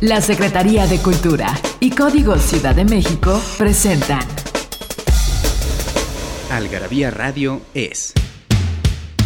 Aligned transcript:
La 0.00 0.20
Secretaría 0.20 0.86
de 0.86 0.98
Cultura 0.98 1.54
y 1.80 1.90
Código 1.90 2.36
Ciudad 2.36 2.74
de 2.74 2.84
México 2.84 3.40
presentan. 3.56 4.26
Algarabía 6.50 7.10
Radio 7.10 7.62
es. 7.74 8.12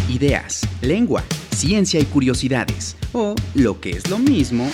Ideas, 0.07 0.61
lengua, 0.81 1.23
ciencia 1.53 1.99
y 1.99 2.05
curiosidades, 2.05 2.95
o 3.13 3.35
lo 3.55 3.81
que 3.81 3.91
es 3.91 4.09
lo 4.09 4.19
mismo, 4.19 4.71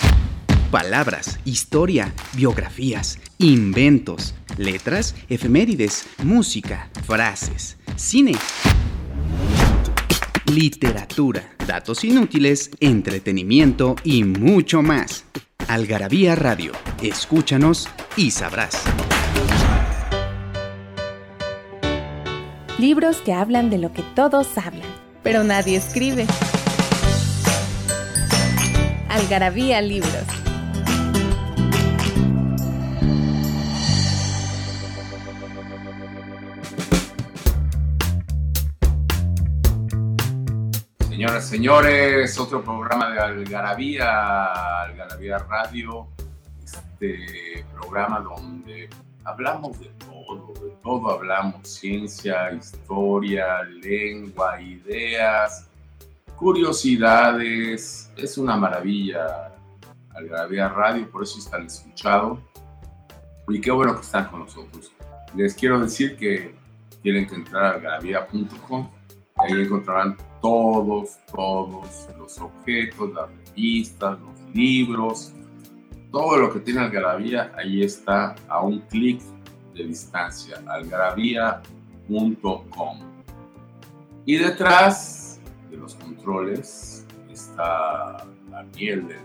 palabras, 0.70 1.40
historia, 1.44 2.12
biografías, 2.34 3.18
inventos, 3.38 4.34
letras, 4.58 5.14
efemérides, 5.28 6.06
música, 6.22 6.88
frases, 7.04 7.78
cine, 7.96 8.32
literatura, 10.52 11.56
datos 11.66 12.04
inútiles, 12.04 12.70
entretenimiento 12.80 13.96
y 14.04 14.24
mucho 14.24 14.82
más. 14.82 15.24
Algarabía 15.64 16.36
Radio, 16.36 16.72
escúchanos 17.02 17.88
y 18.16 18.30
sabrás. 18.30 18.84
Libros 22.78 23.16
que 23.18 23.32
hablan 23.32 23.68
de 23.68 23.78
lo 23.78 23.92
que 23.92 24.02
todos 24.14 24.56
hablan, 24.58 24.88
pero 25.24 25.42
nadie 25.42 25.76
escribe. 25.76 26.26
Algarabía 29.08 29.80
Libros. 29.80 30.45
Señoras, 41.16 41.48
señores, 41.48 42.38
otro 42.38 42.62
programa 42.62 43.10
de 43.10 43.18
Algarabía, 43.18 44.82
Algarabía 44.82 45.38
Radio, 45.38 46.08
este 46.62 47.64
programa 47.72 48.20
donde 48.20 48.90
hablamos 49.24 49.80
de 49.80 49.86
todo, 49.98 50.52
de 50.62 50.76
todo. 50.82 51.10
Hablamos, 51.12 51.66
ciencia, 51.66 52.52
historia, 52.52 53.62
lengua, 53.62 54.60
ideas, 54.60 55.66
curiosidades, 56.36 58.12
es 58.14 58.36
una 58.36 58.58
maravilla 58.58 59.54
Algarabía 60.14 60.68
Radio, 60.68 61.10
por 61.10 61.22
eso 61.22 61.38
están 61.38 61.64
escuchados 61.64 62.40
y 63.48 63.58
qué 63.58 63.70
bueno 63.70 63.94
que 63.94 64.02
están 64.02 64.26
con 64.26 64.40
nosotros. 64.40 64.92
Les 65.34 65.54
quiero 65.54 65.80
decir 65.80 66.14
que 66.18 66.54
tienen 67.00 67.26
que 67.26 67.36
entrar 67.36 67.64
a 67.64 67.70
algarabía.com, 67.76 68.90
ahí 69.36 69.52
encontrarán 69.62 70.18
todos, 70.46 71.18
todos 71.34 72.06
los 72.16 72.40
objetos, 72.40 73.12
las 73.12 73.28
revistas, 73.28 74.16
los 74.20 74.40
libros, 74.54 75.32
todo 76.12 76.36
lo 76.36 76.52
que 76.52 76.60
tiene 76.60 76.82
Algarabía, 76.82 77.50
ahí 77.56 77.82
está 77.82 78.36
a 78.46 78.60
un 78.60 78.78
clic 78.82 79.20
de 79.74 79.88
distancia, 79.88 80.62
algarabía.com. 80.68 83.00
Y 84.24 84.36
detrás 84.36 85.40
de 85.68 85.78
los 85.78 85.96
controles 85.96 87.04
está 87.28 88.24
Daniel 88.48 89.08
del 89.08 89.18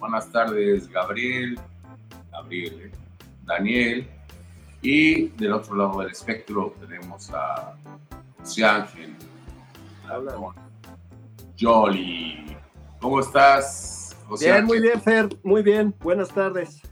Buenas 0.00 0.32
tardes, 0.32 0.88
Gabriel, 0.88 1.60
Gabriel, 2.32 2.86
¿eh? 2.86 2.90
Daniel. 3.44 4.08
Y 4.82 5.28
del 5.28 5.52
otro 5.52 5.76
lado 5.76 6.00
del 6.00 6.10
espectro 6.10 6.74
tenemos 6.80 7.30
a 7.32 7.76
José 8.36 8.64
Ángel, 8.64 9.11
Jolly. 11.58 12.56
¿Cómo 13.00 13.20
estás, 13.20 14.16
José? 14.28 14.52
Bien, 14.52 14.64
muy 14.64 14.80
bien, 14.80 15.00
Fer, 15.00 15.28
muy 15.42 15.62
bien. 15.62 15.94
Buenas 16.00 16.28
tardes. 16.28 16.82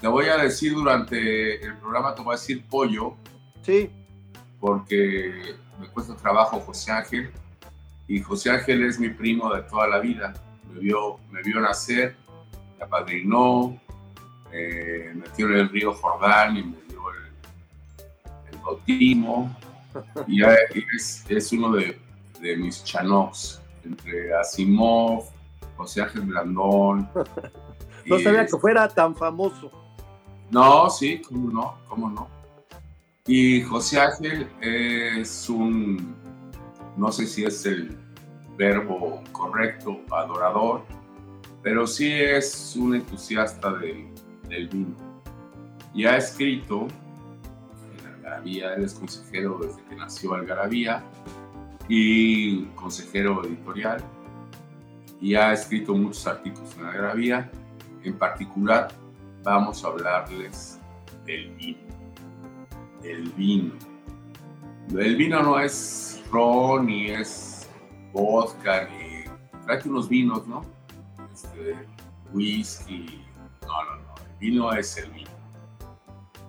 Te 0.00 0.08
voy 0.08 0.26
a 0.26 0.36
decir 0.36 0.74
durante 0.74 1.64
el 1.64 1.76
programa, 1.78 2.14
te 2.14 2.22
voy 2.22 2.34
a 2.34 2.38
decir 2.38 2.64
pollo. 2.68 3.14
Sí. 3.62 3.90
Porque 4.58 5.54
me 5.78 5.86
cuesta 5.88 6.16
trabajo 6.16 6.60
José 6.60 6.92
Ángel. 6.92 7.30
Y 8.08 8.20
José 8.20 8.50
Ángel 8.50 8.84
es 8.84 8.98
mi 8.98 9.10
primo 9.10 9.54
de 9.54 9.62
toda 9.62 9.86
la 9.86 9.98
vida. 9.98 10.32
Me 10.72 10.80
vio, 10.80 11.18
me 11.30 11.42
vio 11.42 11.60
nacer, 11.60 12.16
me 12.78 12.84
apadrinó, 12.84 13.78
me 14.50 15.14
metió 15.14 15.46
en 15.48 15.54
el 15.54 15.68
río 15.68 15.92
Jordán 15.94 16.56
y 16.56 16.62
me 16.64 16.76
dio 16.88 17.02
el, 17.10 18.52
el 18.52 18.58
bautismo. 18.58 19.56
y 20.26 20.42
es, 20.42 21.24
es 21.28 21.52
uno 21.52 21.72
de, 21.72 22.01
de 22.42 22.56
mis 22.56 22.82
chanox, 22.84 23.62
entre 23.84 24.34
Asimov, 24.34 25.24
José 25.76 26.02
Ángel 26.02 26.22
Blandón. 26.22 27.08
no 28.06 28.18
sabía 28.18 28.44
que 28.44 28.58
fuera 28.58 28.88
tan 28.88 29.14
famoso. 29.14 29.70
No, 30.50 30.90
sí, 30.90 31.22
cómo 31.22 31.50
no, 31.50 31.78
cómo 31.88 32.10
no. 32.10 32.28
Y 33.26 33.62
José 33.62 34.00
Ángel 34.00 34.48
es 34.60 35.48
un, 35.48 36.14
no 36.96 37.12
sé 37.12 37.26
si 37.26 37.44
es 37.44 37.64
el 37.64 37.96
verbo 38.56 39.22
correcto, 39.30 40.00
adorador, 40.10 40.82
pero 41.62 41.86
sí 41.86 42.12
es 42.12 42.74
un 42.76 42.96
entusiasta 42.96 43.72
del, 43.74 44.08
del 44.48 44.68
vino. 44.68 44.96
Y 45.94 46.04
ha 46.04 46.16
escrito 46.16 46.88
en 48.00 48.06
Algarabía, 48.06 48.74
él 48.74 48.84
es 48.84 48.94
consejero 48.94 49.60
desde 49.62 49.82
que 49.84 49.94
nació 49.94 50.34
Algarabía, 50.34 51.04
y 51.88 52.64
consejero 52.74 53.44
editorial 53.44 54.02
y 55.20 55.34
ha 55.34 55.52
escrito 55.52 55.94
muchos 55.94 56.26
artículos 56.26 56.76
en 56.76 56.84
la 56.84 56.92
Gravía. 56.92 57.50
En 58.02 58.18
particular, 58.18 58.88
vamos 59.44 59.84
a 59.84 59.88
hablarles 59.88 60.80
del 61.24 61.54
vino. 61.54 61.80
El 63.04 63.28
vino. 63.30 63.74
El 64.90 65.16
vino 65.16 65.42
no 65.42 65.60
es 65.60 66.22
ron, 66.30 66.86
ni 66.86 67.10
es 67.10 67.70
vodka, 68.12 68.88
ni. 68.88 69.24
Tráete 69.64 69.88
unos 69.88 70.08
vinos, 70.08 70.46
¿no? 70.48 70.62
Este, 71.32 71.76
whisky. 72.32 73.24
No, 73.62 73.84
no, 73.84 73.96
no. 74.02 74.14
El 74.16 74.38
vino 74.40 74.72
es 74.72 74.96
el 74.96 75.10
vino. 75.10 75.30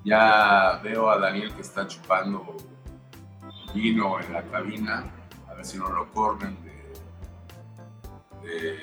Ya 0.04 0.82
veo 0.84 1.10
a 1.10 1.20
Daniel 1.20 1.54
que 1.54 1.62
está 1.62 1.88
chupando 1.88 2.58
vino 3.74 4.20
en 4.20 4.34
la 4.34 4.44
cabina 4.44 5.12
si 5.63 5.78
no 5.78 5.90
lo 5.90 6.12
corren 6.12 6.57
de, 8.44 8.78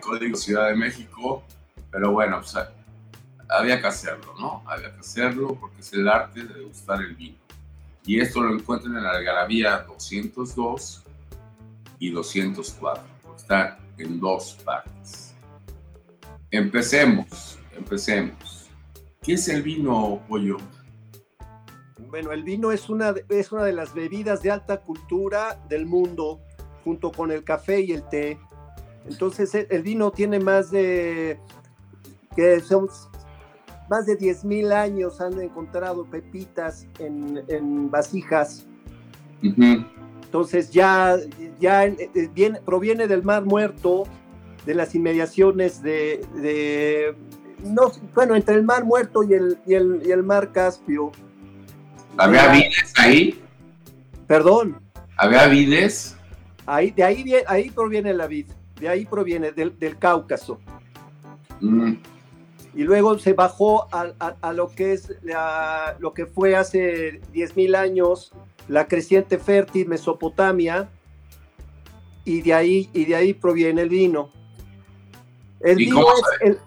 Código 0.00 0.36
Ciudad 0.36 0.68
de 0.68 0.76
México, 0.76 1.44
pero 1.90 2.12
bueno, 2.12 2.40
pues, 2.40 2.56
había 3.48 3.80
que 3.80 3.86
hacerlo, 3.86 4.34
¿no? 4.38 4.62
Había 4.66 4.92
que 4.92 5.00
hacerlo 5.00 5.56
porque 5.58 5.80
es 5.80 5.92
el 5.92 6.08
arte 6.08 6.44
de 6.44 6.54
degustar 6.54 7.00
el 7.00 7.14
vino. 7.14 7.38
Y 8.04 8.20
esto 8.20 8.40
lo 8.40 8.54
encuentran 8.54 8.96
en 8.96 9.02
la 9.04 9.10
Algarabía 9.10 9.78
202 9.78 11.02
y 11.98 12.10
204, 12.10 13.02
está 13.36 13.78
en 13.96 14.20
dos 14.20 14.58
partes. 14.64 15.34
Empecemos, 16.50 17.58
empecemos. 17.76 18.68
¿Qué 19.22 19.34
es 19.34 19.48
el 19.48 19.62
vino, 19.62 20.22
Pollo? 20.28 20.58
Bueno, 22.10 22.32
el 22.32 22.44
vino 22.44 22.72
es 22.72 22.88
una, 22.88 23.14
es 23.28 23.52
una 23.52 23.64
de 23.64 23.72
las 23.72 23.94
bebidas 23.94 24.42
de 24.42 24.50
alta 24.50 24.80
cultura 24.80 25.60
del 25.68 25.86
mundo, 25.86 26.40
junto 26.84 27.10
con 27.10 27.30
el 27.30 27.44
café 27.44 27.80
y 27.80 27.92
el 27.92 28.08
té. 28.08 28.38
Entonces, 29.08 29.54
el 29.54 29.82
vino 29.82 30.10
tiene 30.10 30.40
más 30.40 30.70
de, 30.70 31.38
que 32.34 32.60
son 32.60 32.88
más 33.88 34.06
de 34.06 34.18
10.000 34.18 34.72
años 34.72 35.20
han 35.20 35.40
encontrado 35.40 36.04
pepitas 36.04 36.86
en, 36.98 37.90
vasijas. 37.90 38.66
Entonces, 39.42 40.70
ya, 40.70 41.16
ya 41.60 41.84
eh, 41.86 42.30
viene, 42.34 42.60
proviene 42.60 43.06
del 43.06 43.22
Mar 43.22 43.44
Muerto, 43.44 44.04
de 44.64 44.74
las 44.74 44.94
inmediaciones 44.96 45.80
de, 45.82 47.14
no, 47.64 47.92
bueno, 48.14 48.34
entre 48.34 48.56
el 48.56 48.64
Mar 48.64 48.84
Muerto 48.84 49.22
y 49.22 49.34
el, 49.34 49.58
y 49.64 49.74
el, 49.74 50.02
y 50.04 50.10
el 50.10 50.24
Mar 50.24 50.50
Caspio 50.50 51.12
¿Había 52.18 52.52
vides 52.52 52.92
ahí? 52.96 53.40
Perdón. 54.26 54.80
¿Había 55.16 55.46
vides? 55.46 56.16
Ahí, 56.66 56.90
de 56.90 57.04
ahí, 57.04 57.34
ahí 57.46 57.70
proviene 57.70 58.12
la 58.12 58.26
vid, 58.26 58.46
de 58.80 58.88
ahí 58.88 59.06
proviene, 59.06 59.52
del, 59.52 59.98
Cáucaso. 59.98 60.58
Mm. 61.60 61.94
Y 62.74 62.82
luego 62.82 63.18
se 63.18 63.32
bajó 63.32 63.88
a, 63.92 64.52
lo 64.52 64.68
que 64.68 64.92
es 64.92 65.16
lo 65.98 66.12
que 66.12 66.26
fue 66.26 66.56
hace 66.56 67.20
10.000 67.32 67.76
años 67.76 68.32
la 68.68 68.88
creciente 68.88 69.38
fértil 69.38 69.88
Mesopotamia, 69.88 70.88
y 72.24 72.42
de 72.42 72.52
ahí, 72.52 72.90
y 72.92 73.04
de 73.04 73.14
ahí 73.14 73.32
proviene 73.32 73.82
el 73.82 73.88
vino. 73.88 74.30
El 75.60 75.76
vino 75.76 76.04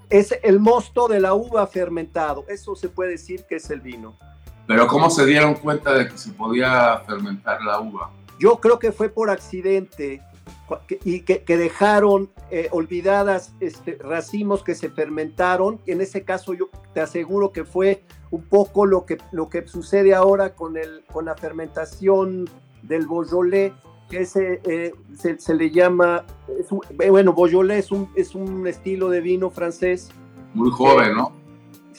es 0.10 0.34
el 0.42 0.60
mosto 0.60 1.07
de 1.07 1.19
la 1.19 1.34
uva 1.34 1.68
fermentado, 1.68 2.46
eso 2.48 2.75
se 2.75 2.90
puede 2.90 3.12
decir 3.12 3.44
que 3.48 3.56
es 3.56 3.69
el 3.69 3.81
vino. 3.81 4.18
Pero 4.69 4.86
¿cómo 4.86 5.10
se 5.10 5.25
dieron 5.25 5.56
cuenta 5.56 5.95
de 5.95 6.07
que 6.07 6.16
se 6.16 6.31
podía 6.31 7.00
fermentar 7.00 7.60
la 7.63 7.80
uva? 7.80 8.12
Yo 8.38 8.57
creo 8.57 8.77
que 8.77 8.92
fue 8.92 9.10
por 9.10 9.31
accidente, 9.31 10.21
y 11.04 11.21
que, 11.21 11.57
dejaron 11.57 12.30
eh, 12.51 12.68
olvidadas 12.69 13.51
este, 13.62 13.98
racimos 14.00 14.63
que 14.63 14.75
se 14.75 14.92
fermentaron. 14.92 15.80
En 15.88 16.01
ese 16.01 16.24
caso 16.24 16.54
yo 16.54 16.69
te 16.94 17.01
aseguro 17.01 17.51
que 17.51 17.66
fue 17.66 18.04
un 18.30 18.44
poco 18.44 18.86
lo 18.86 19.07
que, 19.07 19.18
lo 19.31 19.50
que 19.50 19.68
sucede 19.68 20.13
ahora 20.13 20.54
con, 20.54 20.77
el, 20.77 21.04
con 21.12 21.25
la 21.25 21.33
fermentación 21.33 22.48
del 22.83 23.07
Beaujolais, 23.07 23.74
que 24.07 24.27
se, 24.27 24.62
eh, 24.65 24.94
se, 25.18 25.56
le 25.56 25.72
llama, 25.72 26.25
bueno, 27.07 27.33
Beaujolais 27.33 27.86
es 27.86 27.92
un, 27.92 28.07
es 28.13 28.36
un 28.36 28.68
estilo 28.68 29.10
de 29.10 29.22
vino 29.22 29.50
francés. 29.50 30.12
Muy 30.54 30.69
joven, 30.69 31.15
¿no? 31.15 31.39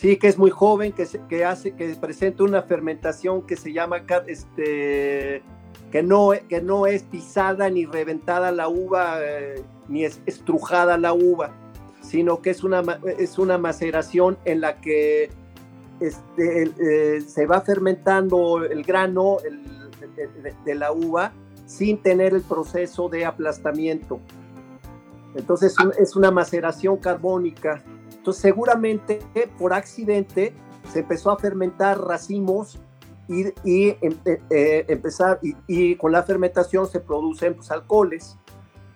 Sí, 0.01 0.17
que 0.17 0.29
es 0.29 0.39
muy 0.39 0.51
joven, 0.51 0.93
que, 0.93 1.07
que 1.29 1.45
hace, 1.45 1.73
que 1.73 1.95
presenta 1.97 2.43
una 2.43 2.63
fermentación 2.63 3.43
que 3.43 3.55
se 3.55 3.71
llama 3.71 4.03
este, 4.27 5.43
que 5.93 6.03
no, 6.03 6.31
que 6.49 6.63
no 6.63 6.87
es 6.87 7.03
pisada 7.03 7.69
ni 7.69 7.85
reventada 7.85 8.51
la 8.51 8.67
uva, 8.67 9.19
eh, 9.21 9.63
ni 9.89 10.07
es 10.07 10.23
estrujada 10.25 10.97
la 10.97 11.13
uva, 11.13 11.51
sino 12.01 12.41
que 12.41 12.49
es 12.49 12.65
una, 12.65 12.83
es 13.19 13.39
una 13.39 13.59
maceración 13.59 14.39
en 14.47 14.63
la 14.63 14.81
que 14.81 15.29
este, 16.01 16.71
eh, 16.81 17.21
se 17.21 17.45
va 17.45 17.61
fermentando 17.61 18.65
el 18.65 18.83
grano 18.85 19.37
de, 20.65 20.75
la 20.77 20.93
uva 20.93 21.31
sin 21.67 21.99
tener 21.99 22.33
el 22.33 22.41
proceso 22.41 23.11
de 23.11 23.27
aplastamiento. 23.27 24.19
Entonces 25.35 25.77
es 25.99 26.17
una 26.17 26.31
maceración 26.31 26.97
carbónica. 26.97 27.85
Entonces 28.21 28.43
seguramente 28.43 29.19
por 29.59 29.73
accidente 29.73 30.53
se 30.93 30.99
empezó 30.99 31.31
a 31.31 31.39
fermentar 31.39 31.99
racimos 31.99 32.79
y, 33.65 33.97
em, 34.03 34.15
eh, 34.27 34.43
eh, 34.51 34.85
empezar, 34.89 35.39
y, 35.43 35.95
con 35.95 36.13
la 36.13 36.23
fermentación 36.23 36.87
se 36.87 37.01
producen 37.01 37.55
pues, 37.55 37.71
alcoholes. 37.71 38.37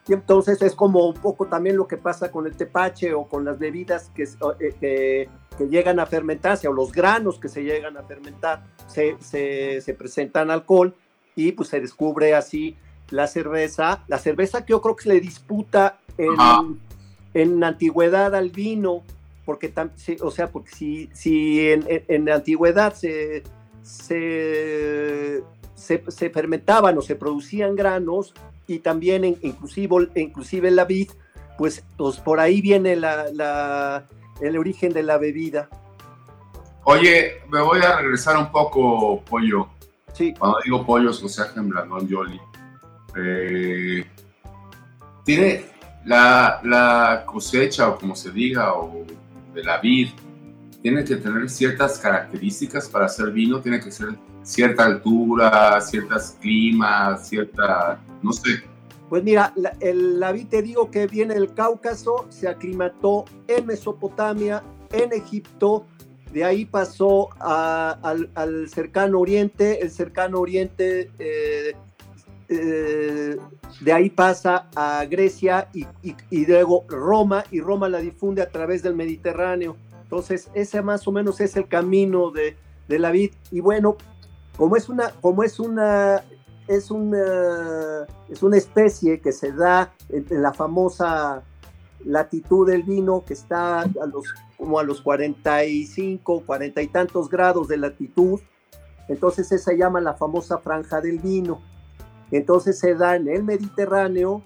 Y 0.06 0.12
entonces 0.12 0.60
es 0.60 0.74
como 0.74 1.08
un 1.08 1.14
poco 1.14 1.46
también 1.46 1.76
lo 1.76 1.88
que 1.88 1.96
pasa 1.96 2.30
con 2.30 2.46
el 2.46 2.54
tepache 2.54 3.14
o 3.14 3.26
con 3.26 3.46
las 3.46 3.58
bebidas 3.58 4.10
que, 4.14 4.28
eh, 4.60 5.28
que, 5.56 5.68
llegan 5.70 6.00
a 6.00 6.04
fermentarse 6.04 6.68
o 6.68 6.72
los 6.74 6.92
granos 6.92 7.38
que 7.38 7.48
se 7.48 7.62
llegan 7.62 7.96
a 7.96 8.02
fermentar, 8.02 8.66
se, 8.86 9.16
se, 9.20 9.94
presentan 9.94 10.50
alcohol 10.50 10.94
y 11.34 11.52
pues 11.52 11.70
se 11.70 11.80
descubre 11.80 12.34
así 12.34 12.76
la 13.08 13.26
cerveza. 13.26 14.04
La 14.08 14.18
cerveza 14.18 14.66
que 14.66 14.72
yo 14.72 14.82
creo 14.82 14.96
que 14.96 15.04
se 15.04 15.08
le 15.10 15.20
disputa 15.20 16.00
en, 16.18 16.34
en 17.32 17.64
antigüedad 17.64 18.34
al 18.34 18.50
vino, 18.50 19.04
porque, 19.44 19.72
o 20.22 20.30
sea, 20.30 20.50
porque 20.50 20.70
si, 20.70 21.10
si 21.12 21.70
en, 21.70 21.84
en 21.88 22.24
la 22.24 22.36
antigüedad 22.36 22.94
se 22.94 23.42
se, 23.84 25.44
se, 25.76 26.30
fermentaban 26.30 26.96
o 26.96 27.02
se 27.02 27.14
producían 27.14 27.76
granos 27.76 28.32
y 28.66 28.78
también 28.78 29.24
inclusive, 29.24 30.08
inclusive 30.14 30.70
la 30.70 30.86
vid, 30.86 31.10
pues, 31.58 31.84
pues 31.96 32.16
por 32.18 32.40
ahí 32.40 32.62
viene 32.62 32.96
la, 32.96 34.06
el 34.40 34.58
origen 34.58 34.92
de 34.92 35.02
la 35.02 35.18
bebida. 35.18 35.68
Oye, 36.84 37.42
me 37.50 37.60
voy 37.60 37.80
a 37.80 37.98
regresar 38.00 38.36
un 38.36 38.50
poco, 38.50 39.22
Pollo. 39.22 39.68
Sí. 40.12 40.34
Cuando 40.38 40.58
digo 40.64 40.86
pollo, 40.86 41.12
José 41.12 41.42
Ángel 41.42 41.64
Blandón 41.64 42.06
Yoli. 42.06 42.40
Eh, 43.16 44.06
tiene 45.24 45.64
la, 46.04 46.60
la, 46.62 47.24
cosecha, 47.26 47.88
o 47.88 47.98
como 47.98 48.14
se 48.14 48.30
diga, 48.30 48.74
o 48.74 49.04
de 49.54 49.62
la 49.64 49.78
vid, 49.80 50.08
tiene 50.82 51.04
que 51.04 51.16
tener 51.16 51.48
ciertas 51.48 51.98
características 51.98 52.88
para 52.88 53.06
hacer 53.06 53.30
vino, 53.30 53.60
tiene 53.60 53.80
que 53.80 53.90
ser 53.90 54.08
cierta 54.42 54.84
altura, 54.84 55.80
ciertas 55.80 56.36
climas, 56.40 57.28
cierta, 57.28 57.98
no 58.22 58.32
sé. 58.32 58.62
Pues 59.08 59.22
mira, 59.22 59.52
la, 59.56 59.76
el, 59.80 60.20
la 60.20 60.34
te 60.34 60.60
digo 60.60 60.90
que 60.90 61.06
viene 61.06 61.34
del 61.34 61.54
Cáucaso, 61.54 62.26
se 62.28 62.48
aclimató 62.48 63.24
en 63.48 63.66
Mesopotamia, 63.66 64.62
en 64.92 65.12
Egipto, 65.12 65.86
de 66.34 66.44
ahí 66.44 66.64
pasó 66.64 67.28
al, 67.38 68.68
cercano 68.68 69.20
oriente, 69.20 69.80
el 69.80 69.90
cercano 69.90 70.40
oriente 70.40 71.10
eh, 71.18 71.76
eh, 72.48 73.36
de 73.80 73.92
ahí 73.92 74.10
pasa 74.10 74.68
a 74.74 75.04
Grecia 75.06 75.68
y, 75.72 75.86
y, 76.30 76.46
luego 76.46 76.84
Roma, 76.88 77.44
y 77.50 77.60
Roma 77.60 77.88
la 77.88 77.98
difunde 77.98 78.42
a 78.42 78.50
través 78.50 78.82
del 78.82 78.94
Mediterráneo. 78.94 79.76
Entonces, 80.02 80.50
ese 80.54 80.82
más 80.82 81.08
o 81.08 81.12
menos 81.12 81.40
es 81.40 81.56
el 81.56 81.66
camino 81.66 82.30
de, 82.30 82.56
la 82.88 83.10
vid. 83.10 83.32
Y 83.50 83.60
bueno, 83.60 83.96
como 84.56 84.76
es 84.76 84.88
una, 84.88 85.10
como 85.20 85.42
es 85.42 85.58
una, 85.58 86.22
es 86.68 86.90
una, 86.90 88.06
es 88.28 88.42
una 88.42 88.56
especie 88.56 89.20
que 89.20 89.32
se 89.32 89.52
da 89.52 89.92
en, 90.08 90.26
la 90.42 90.52
famosa 90.52 91.42
latitud 92.04 92.68
del 92.68 92.82
vino, 92.82 93.24
que 93.24 93.32
está 93.32 93.80
a 93.80 94.06
los, 94.06 94.34
como 94.58 94.78
a 94.78 94.84
los 94.84 95.00
45, 95.00 96.42
40 96.44 96.82
y 96.82 96.86
tantos 96.88 97.28
grados 97.28 97.68
de 97.68 97.78
latitud. 97.78 98.40
Entonces, 99.08 99.50
esa 99.52 99.72
llama 99.72 100.00
la 100.00 100.14
famosa 100.14 100.58
franja 100.58 101.00
del 101.00 101.18
vino. 101.18 101.60
Entonces 102.30 102.78
se 102.78 102.94
da 102.94 103.16
en 103.16 103.28
el 103.28 103.44
Mediterráneo, 103.44 104.42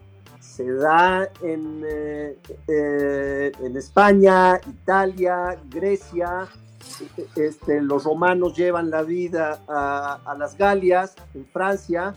se 0.58 0.72
da 0.72 1.28
en, 1.42 1.84
eh, 1.88 2.36
eh, 2.66 3.52
en 3.60 3.76
España, 3.76 4.60
Italia, 4.66 5.56
Grecia. 5.68 6.48
Este, 7.36 7.80
los 7.80 8.04
romanos 8.04 8.56
llevan 8.56 8.90
la 8.90 9.02
vida 9.02 9.60
a, 9.68 10.34
las 10.38 10.56
Galias, 10.56 11.14
en 11.34 11.46
Francia, 11.46 12.14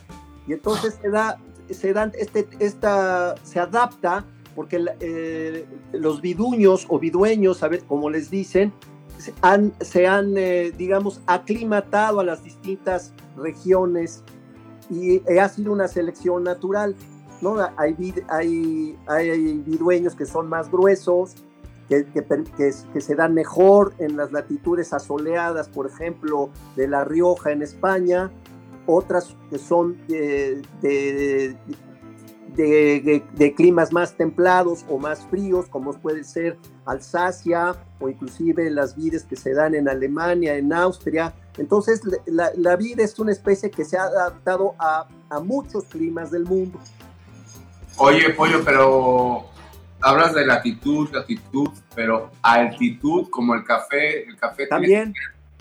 y 0.48 0.54
entonces 0.54 0.98
se 1.02 1.10
da, 1.10 1.38
se 1.70 1.94
dan 1.94 2.12
este, 2.18 2.48
esta, 2.60 3.36
se 3.44 3.60
adapta 3.60 4.26
porque 4.56 4.84
eh, 5.00 5.66
los 5.92 6.22
viduños 6.22 6.86
o 6.90 7.00
vidueños, 7.00 7.64
a 7.64 7.68
ver, 7.68 7.84
como 7.84 8.10
les 8.10 8.30
dicen, 8.30 8.74
han, 9.42 9.74
se 9.82 10.08
han 10.08 10.34
digamos, 10.78 11.22
aclimatado 11.28 12.22
a 12.22 12.24
las 12.24 12.44
distintas 12.44 13.14
regiones 13.38 14.24
y 14.92 15.24
ha 15.40 15.50
sido 15.50 15.72
una 15.72 15.88
selección 15.88 16.44
natural. 16.44 16.96
¿no? 17.42 17.56
Hay, 17.78 18.14
hay, 18.28 18.98
hay 19.08 19.58
vidueños 19.58 20.16
que 20.16 20.26
son 20.26 20.48
más 20.48 20.70
gruesos, 20.70 21.36
que, 21.88 22.06
que, 22.14 23.02
se 23.02 23.16
dan 23.16 23.34
mejor 23.34 23.94
en 23.98 24.16
las 24.16 24.32
latitudes 24.32 24.94
asoleadas, 24.94 25.68
por 25.68 25.88
ejemplo, 25.88 26.50
de 26.76 26.88
La 26.88 27.04
Rioja 27.04 27.52
en 27.52 27.62
España, 27.62 28.32
otras 28.86 29.36
que 29.50 29.58
son 29.58 29.98
de, 30.08 30.62
de, 32.56 33.54
climas 33.56 33.92
más 33.92 34.16
templados 34.16 34.86
o 34.90 34.98
más 34.98 35.26
fríos, 35.28 35.68
como 35.68 35.92
puede 35.94 36.24
ser 36.24 36.58
Alsacia 36.92 37.76
o 38.00 38.10
inclusive 38.10 38.70
las 38.70 38.96
vides 38.96 39.24
que 39.24 39.36
se 39.36 39.54
dan 39.54 39.76
en 39.76 39.88
Alemania, 39.88 40.56
en 40.56 40.74
Austria. 40.74 41.34
Entonces, 41.58 42.02
la, 42.26 42.52
la 42.56 42.76
vid 42.76 43.00
es 43.00 43.18
una 43.20 43.32
especie 43.32 43.70
que 43.70 43.86
se 43.86 43.98
ha 43.98 44.04
adaptado 44.04 44.76
a, 44.80 45.08
a 45.30 45.40
muchos 45.40 45.86
climas 45.86 46.32
del 46.32 46.46
mundo. 46.46 46.80
Oye, 47.98 48.30
Pollo, 48.32 48.64
pero 48.64 49.46
hablas 50.02 50.34
de 50.34 50.46
latitud, 50.46 51.10
latitud, 51.12 51.70
pero 51.96 52.32
altitud, 52.42 53.30
como 53.30 53.54
el 53.54 53.64
café, 53.64 54.24
el 54.28 54.36
café 54.38 54.68
también. 54.68 55.14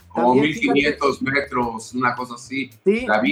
como 0.09 0.35
1500 0.35 1.23
metros, 1.23 1.95
una 1.95 2.15
cosa 2.15 2.35
así. 2.35 2.71
Sí, 2.85 3.07
la 3.07 3.23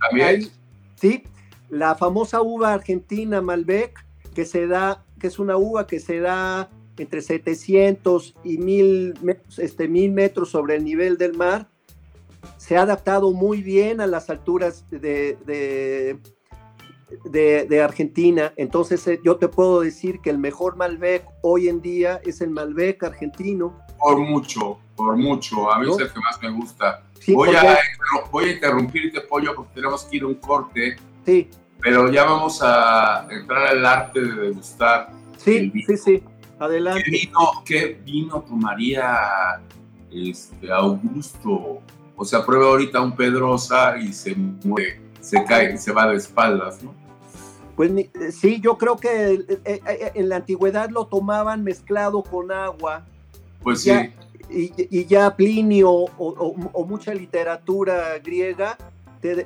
también. 0.00 0.50
sí, 0.96 1.24
la 1.68 1.94
famosa 1.94 2.42
uva 2.42 2.72
argentina 2.72 3.40
Malbec, 3.40 4.04
que 4.34 4.44
se 4.44 4.66
da, 4.66 5.04
que 5.20 5.26
es 5.26 5.38
una 5.38 5.56
uva 5.56 5.86
que 5.86 6.00
se 6.00 6.20
da 6.20 6.70
entre 6.98 7.22
700 7.22 8.34
y 8.44 8.58
1000 8.58 9.14
este, 9.58 9.88
mil 9.88 10.12
metros 10.12 10.50
sobre 10.50 10.76
el 10.76 10.84
nivel 10.84 11.16
del 11.18 11.34
mar, 11.36 11.68
se 12.56 12.76
ha 12.76 12.82
adaptado 12.82 13.32
muy 13.32 13.62
bien 13.62 14.00
a 14.00 14.06
las 14.06 14.30
alturas 14.30 14.84
de, 14.90 16.18
de, 17.24 17.82
Argentina. 17.82 18.52
Entonces 18.56 19.06
eh, 19.06 19.20
yo 19.24 19.36
te 19.36 19.48
puedo 19.48 19.80
decir 19.80 20.20
que 20.20 20.30
el 20.30 20.38
mejor 20.38 20.76
Malbec 20.76 21.26
hoy 21.42 21.68
en 21.68 21.80
día 21.80 22.20
es 22.24 22.40
el 22.40 22.50
Malbec 22.50 23.02
argentino. 23.02 23.78
Por 23.98 24.18
mucho, 24.18 24.78
por 24.96 25.16
mucho. 25.16 25.70
A 25.72 25.78
mí 25.78 25.90
es 25.90 25.98
el 25.98 26.12
que 26.12 26.20
más 26.20 26.40
me 26.42 26.50
gusta. 26.50 27.04
voy, 27.28 27.54
a, 27.54 27.78
voy 28.30 28.44
a 28.44 28.52
interrumpirte, 28.52 29.20
Pollo, 29.22 29.54
porque 29.54 29.74
tenemos 29.74 30.04
que 30.04 30.16
ir 30.16 30.22
a 30.22 30.26
un 30.26 30.34
corte. 30.34 30.96
Sí. 31.24 31.50
Pero 31.80 32.10
ya 32.10 32.24
vamos 32.24 32.60
a 32.62 33.26
entrar 33.30 33.68
al 33.68 33.86
arte 33.86 34.20
de 34.20 34.32
degustar. 34.32 35.10
Sí, 35.36 35.72
sí, 35.86 35.96
sí. 35.96 36.22
Adelante. 36.58 37.02
¿Qué 37.04 37.10
vino, 37.10 37.38
qué 37.64 38.00
vino 38.04 38.40
tomaría 38.42 39.60
este, 40.10 40.70
Augusto? 40.72 41.80
O 42.16 42.24
sea, 42.24 42.44
prueba 42.44 42.66
ahorita 42.66 43.00
un 43.00 43.14
Pedrosa 43.14 43.96
y 43.98 44.12
se 44.12 44.34
muere 44.34 45.08
se 45.20 45.44
cae 45.44 45.74
y 45.74 45.78
se 45.78 45.92
va 45.92 46.08
de 46.08 46.16
espaldas, 46.16 46.82
¿no? 46.82 46.94
Pues 47.76 47.92
sí, 48.34 48.60
yo 48.60 48.76
creo 48.76 48.96
que 48.96 49.34
eh, 49.34 49.60
eh, 49.64 49.80
eh, 49.86 50.12
en 50.14 50.28
la 50.28 50.36
antigüedad 50.36 50.90
lo 50.90 51.06
tomaban 51.06 51.62
mezclado 51.62 52.22
con 52.22 52.50
agua. 52.50 53.06
Pues 53.62 53.82
sí. 53.82 53.92
Y, 54.50 55.04
ya 55.04 55.36
Plinio 55.36 55.90
o, 55.90 56.84
mucha 56.88 57.12
literatura 57.12 58.18
griega 58.18 58.78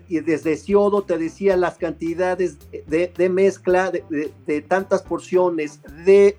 y 0.08 0.20
desde 0.20 0.56
Siodo 0.56 1.02
te 1.02 1.18
decía 1.18 1.56
las 1.56 1.76
cantidades 1.76 2.56
de, 2.86 3.28
mezcla 3.28 3.90
de, 3.90 4.60
tantas 4.62 5.02
porciones 5.02 5.80
de, 6.06 6.38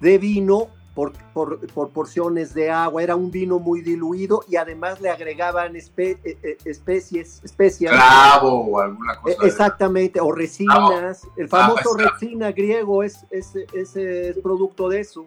de 0.00 0.18
vino 0.18 0.68
por, 0.94 1.12
por, 1.32 1.90
porciones 1.90 2.52
de 2.54 2.70
agua. 2.70 3.02
Era 3.02 3.16
un 3.16 3.30
vino 3.30 3.58
muy 3.58 3.80
diluido 3.80 4.44
y 4.48 4.56
además 4.56 5.00
le 5.00 5.10
agregaban 5.10 5.76
eh, 5.76 5.82
eh, 5.96 6.58
especies, 6.64 7.40
especias. 7.44 7.92
Clavo 7.92 8.66
o 8.66 8.80
alguna 8.80 9.16
cosa. 9.16 9.36
E, 9.42 9.46
exactamente, 9.46 10.20
o 10.20 10.32
resinas. 10.32 11.22
El 11.36 11.48
famoso 11.48 11.96
resina 11.96 12.52
griego 12.52 13.02
es, 13.02 13.24
es, 13.30 13.54
es, 13.72 14.38
producto 14.42 14.88
de 14.88 15.00
eso. 15.00 15.26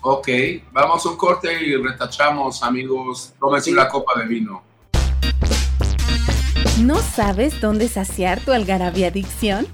Ok, 0.00 0.28
vamos 0.72 1.04
a 1.06 1.10
un 1.10 1.16
corte 1.16 1.52
y 1.62 1.76
retachamos, 1.76 2.62
amigos. 2.62 3.34
Tómense 3.38 3.72
una 3.72 3.88
copa 3.88 4.18
de 4.20 4.26
vino. 4.26 4.62
¿No 6.80 6.96
sabes 6.96 7.60
dónde 7.60 7.88
saciar 7.88 8.40
tu 8.40 8.52
algarabía 8.52 9.08
adicción? 9.08 9.66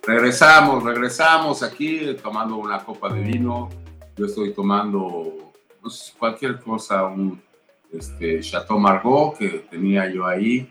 Regresamos, 0.06 0.84
regresamos 0.84 1.64
aquí 1.64 2.14
tomando 2.22 2.58
una 2.58 2.84
copa 2.84 3.12
de 3.12 3.22
vino. 3.22 3.68
Yo 4.16 4.26
estoy 4.26 4.52
tomando 4.52 5.52
pues, 5.80 6.14
cualquier 6.18 6.61
cosa, 6.61 7.04
un 7.04 7.40
este, 7.92 8.40
Chateau 8.40 8.78
Margaux 8.78 9.38
que 9.38 9.49
tenía 9.70 10.11
yo 10.11 10.26
ahí. 10.26 10.70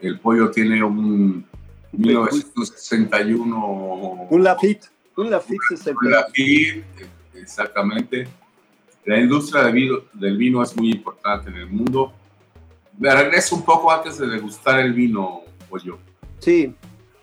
El 0.00 0.18
pollo 0.18 0.50
tiene 0.50 0.82
un 0.82 1.46
1961. 1.92 4.26
Un 4.30 4.44
Lafitte, 4.44 4.88
un 5.16 5.30
Lafitte 5.30 5.62
61. 5.68 6.00
Un 6.02 6.10
Lafitte, 6.10 7.06
exactamente. 7.34 8.28
La 9.04 9.18
industria 9.18 9.64
del 9.64 9.72
vino, 9.72 9.98
del 10.12 10.36
vino 10.36 10.62
es 10.62 10.76
muy 10.76 10.92
importante 10.92 11.50
en 11.50 11.56
el 11.56 11.66
mundo. 11.66 12.12
Me 12.98 13.14
regreso 13.14 13.56
un 13.56 13.64
poco 13.64 13.90
antes 13.90 14.18
de 14.18 14.26
degustar 14.26 14.80
el 14.80 14.92
vino, 14.92 15.42
pollo. 15.68 15.98
Sí 16.38 16.74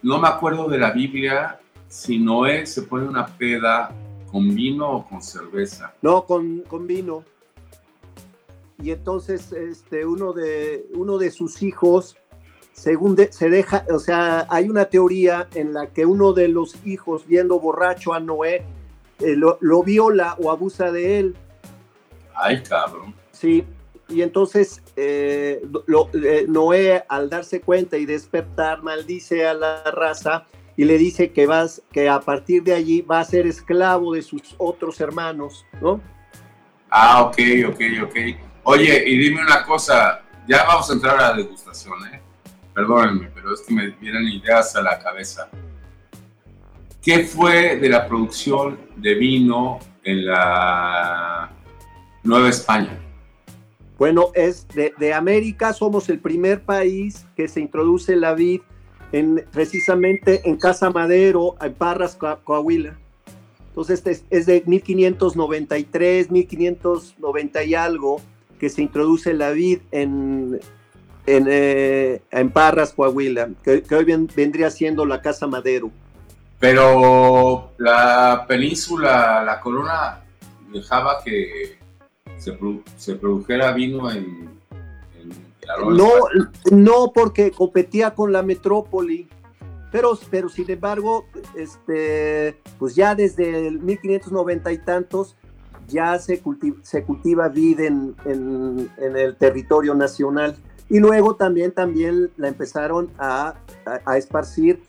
no 0.01 0.19
me 0.19 0.27
acuerdo 0.27 0.67
de 0.67 0.77
la 0.77 0.91
Biblia 0.91 1.59
si 1.87 2.19
Noé 2.19 2.65
se 2.65 2.83
pone 2.83 3.07
una 3.07 3.25
peda 3.25 3.91
con 4.37 4.53
vino 4.53 4.91
o 4.91 5.05
con 5.05 5.23
cerveza. 5.23 5.95
No, 6.03 6.25
con, 6.25 6.63
vino. 6.85 7.23
Y 8.79 8.91
entonces 8.91 9.51
este, 9.51 10.05
uno, 10.05 10.31
de, 10.31 10.85
uno 10.93 11.17
de 11.17 11.31
sus 11.31 11.63
hijos, 11.63 12.17
según 12.71 13.17
se 13.31 13.49
deja, 13.49 13.83
o 13.89 13.97
sea, 13.97 14.45
hay 14.51 14.69
una 14.69 14.85
teoría 14.85 15.47
en 15.55 15.73
la 15.73 15.87
que 15.87 16.05
uno 16.05 16.33
de 16.33 16.49
los 16.49 16.75
hijos, 16.85 17.25
viendo 17.25 17.59
borracho 17.59 18.13
a 18.13 18.19
Noé, 18.19 18.63
eh, 19.19 19.35
lo, 19.35 19.57
lo, 19.61 19.81
viola 19.81 20.35
o 20.39 20.51
abusa 20.51 20.91
de 20.91 21.17
él. 21.17 21.35
Ay, 22.35 22.61
cabrón. 22.61 23.15
Sí, 23.31 23.65
y 24.07 24.21
entonces 24.21 24.83
eh, 24.95 25.63
eh, 26.13 26.45
Noé, 26.47 27.03
al 27.09 27.31
darse 27.31 27.61
cuenta 27.61 27.97
y 27.97 28.05
despertar, 28.05 28.83
maldice 28.83 29.47
a 29.47 29.55
la 29.55 29.83
raza 29.85 30.45
y 30.77 30.85
le 30.85 30.97
dice 30.99 31.31
que, 31.31 31.47
vas, 31.47 31.81
que 31.91 32.07
a 32.07 32.21
partir 32.21 32.63
de 32.63 32.75
allí 32.75 33.01
va 33.01 33.19
a 33.19 33.25
ser 33.25 33.47
esclavo 33.47 34.13
de 34.13 34.21
sus 34.21 34.55
otros 34.59 35.01
hermanos, 35.01 35.65
¿no? 35.81 35.99
Ah, 36.89 37.23
ok, 37.23 37.37
ok, 37.69 37.81
ok. 38.03 38.15
Oye, 38.63 39.03
y 39.09 39.17
dime 39.17 39.41
una 39.41 39.63
cosa, 39.63 40.21
ya 40.47 40.63
vamos 40.65 40.89
a 40.89 40.93
entrar 40.93 41.17
a 41.17 41.29
la 41.29 41.37
degustación, 41.37 41.95
¿eh? 42.13 42.21
Perdónenme, 42.75 43.29
pero 43.33 43.55
es 43.55 43.61
que 43.61 43.73
me 43.73 43.87
vienen 43.89 44.27
ideas 44.27 44.75
a 44.75 44.81
la 44.83 44.99
cabeza. 44.99 45.49
¿Qué 47.01 47.23
fue 47.23 47.77
de 47.77 47.89
la 47.89 48.07
producción 48.07 48.77
de 48.97 49.15
vino 49.15 49.79
en 50.03 50.27
la 50.27 51.49
Nueva 52.23 52.49
España? 52.49 52.99
Bueno, 53.97 54.29
es 54.35 54.67
de, 54.67 55.13
América, 55.13 55.73
somos 55.73 56.07
el 56.09 56.19
primer 56.19 56.61
país 56.61 57.25
que 57.35 57.47
se 57.47 57.61
introduce 57.61 58.15
la 58.15 58.35
vid 58.35 58.61
en, 59.11 59.45
precisamente 59.51 60.47
en 60.47 60.57
Casa 60.57 60.89
Madero, 60.89 61.55
en 61.61 61.73
Parras, 61.73 62.17
Coahuila. 62.43 62.97
Entonces 63.69 64.01
es, 64.05 64.23
es, 64.29 64.45
de 64.47 64.63
1593, 64.65 66.31
1590 66.31 67.63
y 67.63 67.75
algo 67.75 68.21
que 68.59 68.69
se 68.69 68.81
introduce 68.81 69.33
la 69.33 69.51
vid 69.51 69.79
en, 69.91 70.59
en, 71.27 71.47
eh, 71.49 72.21
en 72.31 72.49
Parras, 72.49 72.93
Coahuila, 72.93 73.49
que, 73.63 73.83
hoy 73.93 74.27
vendría 74.35 74.71
siendo 74.71 75.05
la 75.05 75.21
Casa 75.21 75.45
Madero. 75.45 75.91
Pero 76.59 77.71
la 77.77 78.45
península, 78.47 79.43
la 79.45 79.59
corona, 79.59 80.23
dejaba 80.73 81.21
que 81.23 81.77
se, 82.37 83.13
produjera 83.13 83.73
vino 83.73 84.09
en, 84.09 84.56
no, 85.89 86.11
no, 86.71 87.11
porque 87.13 87.51
competía 87.51 88.13
con 88.13 88.31
la 88.31 88.43
metrópoli. 88.43 89.27
Pero, 89.91 90.17
pero 90.29 90.49
sin 90.49 90.69
embargo, 90.69 91.25
este, 91.55 92.59
pues 92.77 92.93
ya 92.95 93.15
desde 93.15 93.67
el 93.67 93.79
1590 93.79 94.71
y 94.73 94.77
tantos 94.79 95.37
ya 95.87 96.19
se 96.19 96.41
cultiva, 96.41 96.77
se 96.83 97.03
cultiva 97.03 97.47
vid 97.47 97.79
en, 97.79 98.15
en, 98.25 98.89
el 98.99 99.35
territorio 99.37 99.95
nacional. 99.95 100.57
Y 100.89 100.99
luego 100.99 101.35
también, 101.35 101.71
también 101.71 102.31
la 102.37 102.49
empezaron 102.49 103.11
a, 103.17 103.55
a, 104.05 104.17
esparcir, 104.17 104.81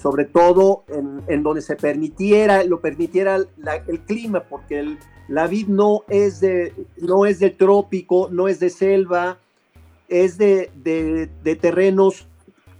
sobre 0.00 0.24
todo 0.24 0.84
en, 0.88 1.22
en, 1.28 1.42
donde 1.42 1.62
se 1.62 1.76
permitiera, 1.76 2.64
lo 2.64 2.80
permitiera 2.80 3.36
el 3.36 4.00
clima, 4.00 4.44
porque 4.44 4.80
el, 4.80 4.98
la 5.28 5.46
vid 5.46 5.68
no 5.68 6.02
es 6.08 6.40
de, 6.40 6.72
no 6.98 7.26
es 7.26 7.38
de 7.38 7.50
trópico, 7.50 8.28
no 8.30 8.48
es 8.48 8.58
de 8.58 8.70
selva, 8.70 9.38
es 10.10 10.36
de, 10.36 11.30
terrenos 11.60 12.26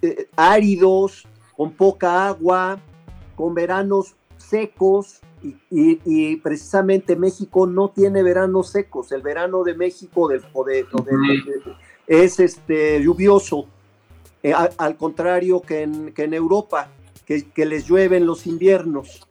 eh, 0.02 0.28
áridos, 0.36 1.26
con 1.56 1.72
poca 1.72 2.26
agua, 2.26 2.78
con 3.36 3.54
veranos 3.54 4.16
secos, 4.36 5.20
y, 5.70 6.36
precisamente 6.36 7.16
México 7.16 7.66
no 7.66 7.88
tiene 7.88 8.22
veranos 8.22 8.68
secos. 8.68 9.10
El 9.12 9.22
verano 9.22 9.64
de 9.64 9.74
México 9.74 10.30
es 12.06 12.40
este, 12.40 13.02
lluvioso, 13.02 13.66
eh, 14.42 14.52
al, 14.52 14.96
contrario 14.96 15.62
que 15.62 15.82
en, 15.82 16.12
que 16.12 16.24
en 16.24 16.34
Europa, 16.34 16.90
que, 17.24 17.48
que, 17.50 17.64
les 17.64 17.86
llueven 17.86 18.26
los 18.26 18.46
inviernos 18.46 19.26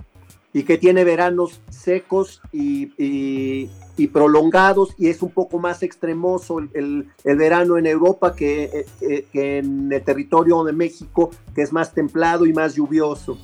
y 0.53 0.63
que 0.63 0.77
tiene 0.77 1.03
veranos 1.03 1.62
secos 1.70 2.41
y, 2.51 3.70
prolongados 4.08 4.94
y 4.98 5.08
es 5.08 5.22
un 5.22 5.32
poco 5.32 5.60
más 5.60 5.84
extremoso 5.84 6.60
el, 6.74 7.08
verano 7.24 7.77
en 7.77 7.86
Europa 7.86 8.36
que, 8.36 8.63
eh, 8.63 8.86
eh, 9.01 9.25
en 9.34 9.91
el 9.91 10.03
territorio 10.03 10.63
de 10.63 10.74
México, 10.74 11.32
que 11.53 11.62
es 11.62 11.72
más 11.72 11.94
templado 11.94 12.46
y 12.46 12.53
más 12.53 12.75
lluvioso. 12.75 13.38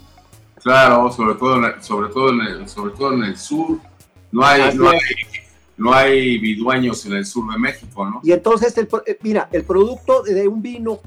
Claro, 0.62 1.12
sobre 1.12 1.36
todo, 1.36 1.62
sobre 1.82 2.10
todo, 2.10 2.30
en, 2.30 2.42
el, 2.42 2.70
sobre 2.70 2.94
todo 2.96 3.14
en 3.14 3.24
el 3.24 3.38
sur. 3.38 3.80
No 4.32 4.44
hay, 4.44 4.76
no 4.76 4.90
hay, 4.90 5.00
no 5.78 5.94
hay, 5.94 6.38
vidueños 6.40 7.06
en 7.06 7.14
el 7.14 7.26
sur 7.26 7.52
de 7.52 7.60
México, 7.60 8.06
¿no? 8.06 8.20
Y 8.24 8.32
entonces, 8.32 8.78
el, 8.78 8.88
eh, 9.06 9.18
mira, 9.22 9.48
el 9.52 9.64
producto 9.64 10.24
de 10.24 10.48
un 10.48 10.62
vino, 10.62 11.00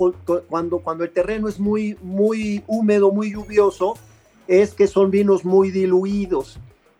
cuando, 0.49 0.79
cuando 0.79 1.05
el 1.05 1.11
terreno 1.11 1.49
es 1.49 1.59
muy, 1.59 1.97
muy 2.03 2.63
húmedo, 2.67 3.11
muy 3.11 3.33
lluvioso, 3.33 3.97
es 4.47 4.75
que 4.75 4.87
son 4.87 5.11
vinos 5.11 5.45
muy 5.45 5.71
diluidos 5.71 6.59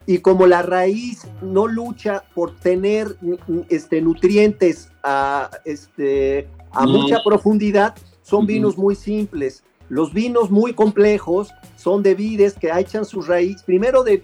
y 0.09 0.21
como 0.21 0.47
la 0.47 0.63
raíz 0.63 1.27
no 1.43 1.67
lucha 1.67 2.25
por 2.35 2.57
tener 2.57 3.19
este, 3.69 4.01
nutrientes 4.01 4.91
a, 5.03 5.51
este, 5.67 6.49
a 6.71 6.87
mucha 6.87 7.23
profundidad, 7.23 7.95
son 8.23 8.47
vinos 8.47 8.79
muy 8.79 8.95
simples. 8.95 9.65
Los 9.91 10.15
vinos 10.15 10.51
muy 10.51 10.73
complejos 10.73 11.51
son 11.77 12.03
de 12.03 12.15
vides 12.15 12.55
que 12.55 12.71
echan 12.75 13.05
su 13.05 13.21
raíz, 13.21 13.63
primero 13.63 14.03
de, 14.03 14.23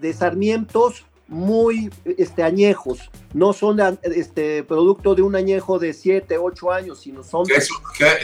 de, 0.00 0.12
sarmientos 0.14 1.04
muy 1.28 1.90
este, 2.16 2.42
añejos, 2.42 3.10
no 3.34 3.52
son 3.52 3.78
este, 4.04 4.62
producto 4.62 5.14
de 5.14 5.20
un 5.20 5.36
añejo 5.36 5.78
de 5.78 5.92
7, 5.92 6.38
8 6.38 6.72
años, 6.72 7.00
sino 7.00 7.22
son... 7.22 7.44
¿Qué 7.44 7.56
es, 7.56 7.68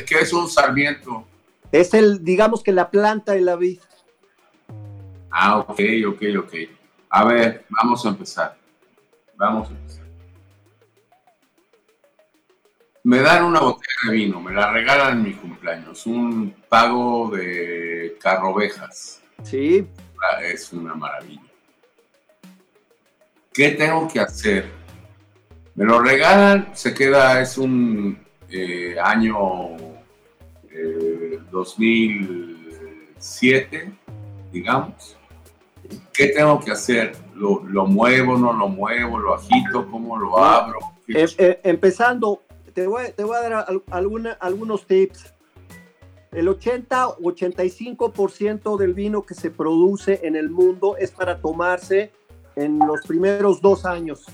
qué 0.06 0.20
es 0.20 0.32
un 0.32 0.48
sarmiento? 0.48 1.26
Es 1.72 1.92
el, 1.92 2.24
digamos 2.24 2.62
que 2.62 2.72
la 2.72 2.90
planta 2.90 3.32
de 3.32 3.42
la 3.42 3.56
vid. 3.56 3.80
Ah, 5.30 5.58
ok, 5.58 5.80
ok, 6.08 6.22
ok. 6.38 6.54
A 7.10 7.24
ver, 7.24 7.64
vamos 7.68 8.04
a 8.04 8.10
empezar. 8.10 8.56
Vamos 9.36 9.68
a 9.68 9.72
empezar. 9.72 10.00
me 13.02 13.20
dan 13.20 13.44
una 13.44 13.60
botella 13.60 13.86
de 14.06 14.12
vino, 14.12 14.40
me 14.40 14.52
la 14.52 14.70
regalan 14.72 15.18
en 15.18 15.24
mi 15.24 15.32
cumpleaños, 15.32 16.06
un 16.06 16.54
pago 16.68 17.30
de 17.30 18.16
carrovejas. 18.20 19.22
Sí. 19.42 19.88
Ah, 20.22 20.44
es 20.44 20.72
una 20.72 20.94
maravilla. 20.94 21.42
¿Qué 23.52 23.70
tengo 23.70 24.06
que 24.06 24.20
hacer? 24.20 24.70
Me 25.74 25.84
lo 25.84 25.98
regalan, 26.00 26.70
se 26.74 26.94
queda, 26.94 27.40
es 27.40 27.58
un 27.58 28.16
eh, 28.50 28.96
año 29.02 29.76
2007, 31.50 33.76
eh, 33.76 33.92
digamos. 34.52 35.16
¿Qué 36.12 36.26
tengo 36.28 36.60
que 36.60 36.70
hacer? 36.72 37.16
¿Lo, 37.34 37.62
¿Lo, 37.64 37.86
muevo, 37.86 38.36
no 38.36 38.52
lo 38.52 38.68
muevo? 38.68 39.18
¿Lo 39.18 39.34
agito? 39.34 39.88
¿Cómo 39.90 40.18
lo 40.18 40.36
abro? 40.38 40.78
Eh, 41.08 41.60
empezando, 41.64 42.42
te 42.74 42.86
voy, 42.86 43.04
te 43.16 43.24
voy 43.24 43.36
a 43.36 43.48
dar 43.48 43.66
alguna, 43.90 44.32
algunos 44.32 44.86
tips. 44.86 45.32
El 46.32 46.48
80-85% 46.48 48.78
del 48.78 48.94
vino 48.94 49.22
que 49.22 49.34
se 49.34 49.50
produce 49.50 50.20
en 50.22 50.36
el 50.36 50.48
mundo 50.50 50.96
es 50.96 51.10
para 51.10 51.40
tomarse 51.40 52.12
en 52.54 52.78
los 52.78 53.00
primeros 53.06 53.60
dos 53.60 53.84
años. 53.84 54.26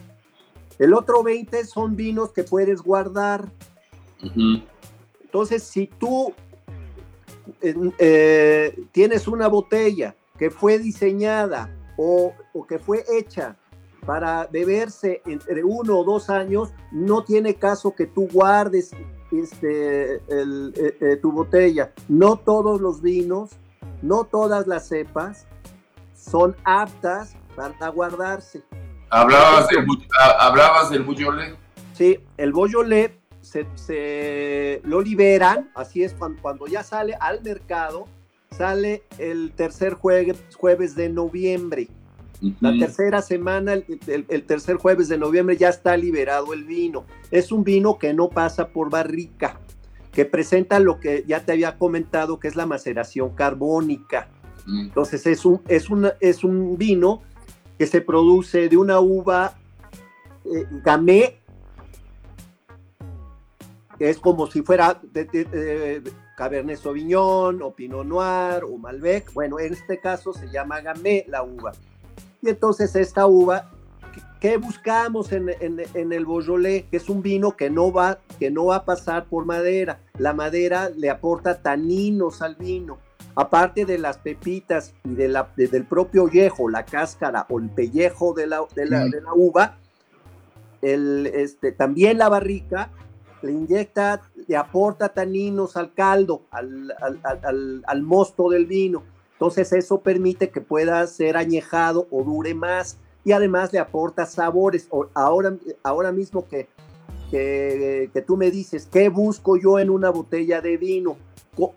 El 0.79 0.93
otro 0.93 1.23
20 1.23 1.65
son 1.65 1.97
vinos 1.97 2.33
que 2.33 2.45
puedes 2.45 2.83
guardar. 2.83 3.49
Entonces, 5.23 5.63
si 5.63 5.87
tú 5.87 6.35
eh, 7.63 8.79
tienes 8.93 9.27
una 9.29 9.49
botella 9.49 10.15
que 10.39 10.51
fue 10.51 10.79
diseñada 10.79 11.71
o, 11.97 12.33
o 12.53 12.67
que 12.67 12.79
fue 12.79 13.05
hecha 13.09 13.57
para 14.05 14.47
beberse 14.47 15.23
entre 15.27 15.65
uno 15.65 15.99
o 15.99 16.05
dos 16.05 16.31
años, 16.31 16.73
no 16.93 17.25
tiene 17.25 17.55
caso 17.55 17.95
que 17.95 18.07
tú 18.07 18.29
guardes 18.33 18.93
este, 19.33 20.15
eh, 20.15 20.21
eh, 20.29 21.19
tu 21.21 21.33
botella. 21.33 21.93
No 22.09 22.37
todos 22.37 22.81
los 22.81 23.03
vinos, 23.03 23.51
no 24.03 24.25
todas 24.25 24.67
las 24.67 24.89
cepas 24.89 25.47
son 26.15 26.57
aptas 26.65 27.37
para 27.55 27.89
guardarse. 27.89 28.63
¿Hablabas, 29.11 29.69
del, 29.69 29.87
¿hablabas 30.39 30.91
del 30.91 31.57
Sí, 31.93 32.19
el 32.37 32.53
Beaujolais 32.53 33.11
se, 33.41 34.81
lo 34.85 35.01
liberan, 35.01 35.71
así 35.75 36.03
es, 36.03 36.15
cuando, 36.15 36.67
ya 36.67 36.83
sale 36.83 37.17
al 37.21 37.43
mercado, 37.43 38.07
sale 38.51 39.03
el 39.19 39.53
tercer 39.53 39.95
jueves, 39.95 40.37
jueves 40.57 40.95
de 40.95 41.09
noviembre. 41.09 41.89
La 42.61 42.79
tercera 42.79 43.23
semana, 43.23 43.73
el, 43.73 44.45
tercer 44.45 44.77
jueves 44.77 45.09
de 45.09 45.17
noviembre, 45.17 45.57
ya 45.57 45.71
está 45.71 45.97
liberado 45.97 46.53
el 46.53 46.65
vino. 46.65 47.07
Es 47.31 47.51
un 47.51 47.65
vino 47.65 47.99
que 47.99 48.13
no 48.13 48.29
pasa 48.29 48.69
por 48.69 48.91
barrica, 48.91 49.59
que 50.13 50.27
presenta 50.27 50.79
lo 50.79 51.01
que 51.01 51.25
ya 51.27 51.45
te 51.45 51.53
había 51.53 51.79
comentado, 51.79 52.39
que 52.39 52.49
es 52.49 52.55
la 52.55 52.67
maceración 52.67 53.31
carbónica. 53.31 54.29
Entonces 54.69 55.27
es 55.27 55.45
un, 55.45 55.63
es, 55.69 55.87
es 56.21 56.45
un 56.45 56.77
vino 56.77 57.23
que 57.79 57.87
se 57.87 58.01
produce 58.01 58.69
de 58.69 58.77
una 58.77 59.01
uva 59.01 59.55
eh, 60.45 60.67
gamé, 60.85 61.39
que 63.99 64.11
es 64.11 64.19
como 64.19 64.47
si 64.47 64.63
fuera 64.63 65.01
de, 65.13 66.03
Cabernet 66.37 66.79
Sauvignon 66.79 67.63
o 67.63 67.73
Pinot 67.73 68.07
Noir 68.07 68.63
o 68.63 68.77
Malbec. 68.77 69.33
Bueno, 69.33 69.59
en 69.59 69.73
este 69.73 69.99
caso 69.99 70.33
se 70.33 70.49
llama 70.49 70.83
gamé 70.83 71.25
la 71.29 71.43
uva. 71.43 71.73
Y 72.43 72.51
entonces 72.51 72.95
esta 72.95 73.27
uva, 73.27 73.71
¿qué 74.39 74.59
buscamos 74.59 75.33
en, 75.33 75.49
el 75.49 76.27
Beaujolais? 76.27 76.85
Que 76.91 76.99
es 76.99 77.09
un 77.09 77.23
vino 77.23 77.57
que 77.57 77.71
no, 77.71 77.91
va, 77.91 78.19
que 78.39 78.51
no 78.51 78.67
va 78.67 78.77
a 78.77 78.85
pasar 78.85 79.25
por 79.25 79.47
madera. 79.47 79.99
La 80.19 80.35
madera 80.35 80.91
le 80.91 81.09
aporta 81.09 81.63
taninos 81.63 82.43
al 82.43 82.55
vino. 82.57 82.99
Aparte 83.35 83.87
de 83.87 83.99
las 83.99 84.19
pepitas 84.19 84.95
y 85.05 85.15
de 85.15 85.29
la, 85.29 85.49
del 85.57 85.85
propio 85.85 86.27
viejo, 86.27 86.69
la 86.69 86.85
cáscara 86.85 87.47
o 87.49 87.59
el 87.59 87.71
pellejo 87.71 88.35
de 88.35 88.47
la, 88.47 88.61
de 88.75 88.87
la, 88.87 89.09
uva, 89.35 89.79
el, 90.81 91.27
este, 91.27 91.73
también 91.73 92.19
la 92.19 92.29
barrica 92.29 92.91
le 93.47 93.53
inyecta, 93.53 94.21
le 94.47 94.57
aporta 94.57 95.09
taninos 95.09 95.77
al 95.77 95.95
caldo, 95.95 96.43
al, 96.51 96.95
al, 97.01 97.83
al 97.87 98.03
mosto 98.03 98.51
del 98.51 98.67
vino 98.67 99.03
entonces 99.37 99.71
eso 99.75 100.01
permite 100.01 100.49
que 100.49 100.63
pueda 100.63 101.07
ser 101.07 101.37
añejado 101.37 102.09
o 102.11 102.25
dure 102.25 102.55
más 102.55 102.97
y 103.23 103.33
además 103.33 103.71
le 103.71 103.79
aporta 103.79 104.25
sabores. 104.25 104.89
Ahora, 105.13 105.55
ahora 105.83 106.11
mismo 106.11 106.49
que, 106.49 106.69
que, 107.31 108.25
tú 108.27 108.39
me 108.39 108.51
dices, 108.51 108.89
¿qué 108.91 109.11
busco 109.11 109.59
yo 109.59 109.79
en 109.79 109.91
una 109.91 110.09
botella 110.09 110.63
de 110.63 110.79
vino? 110.79 111.19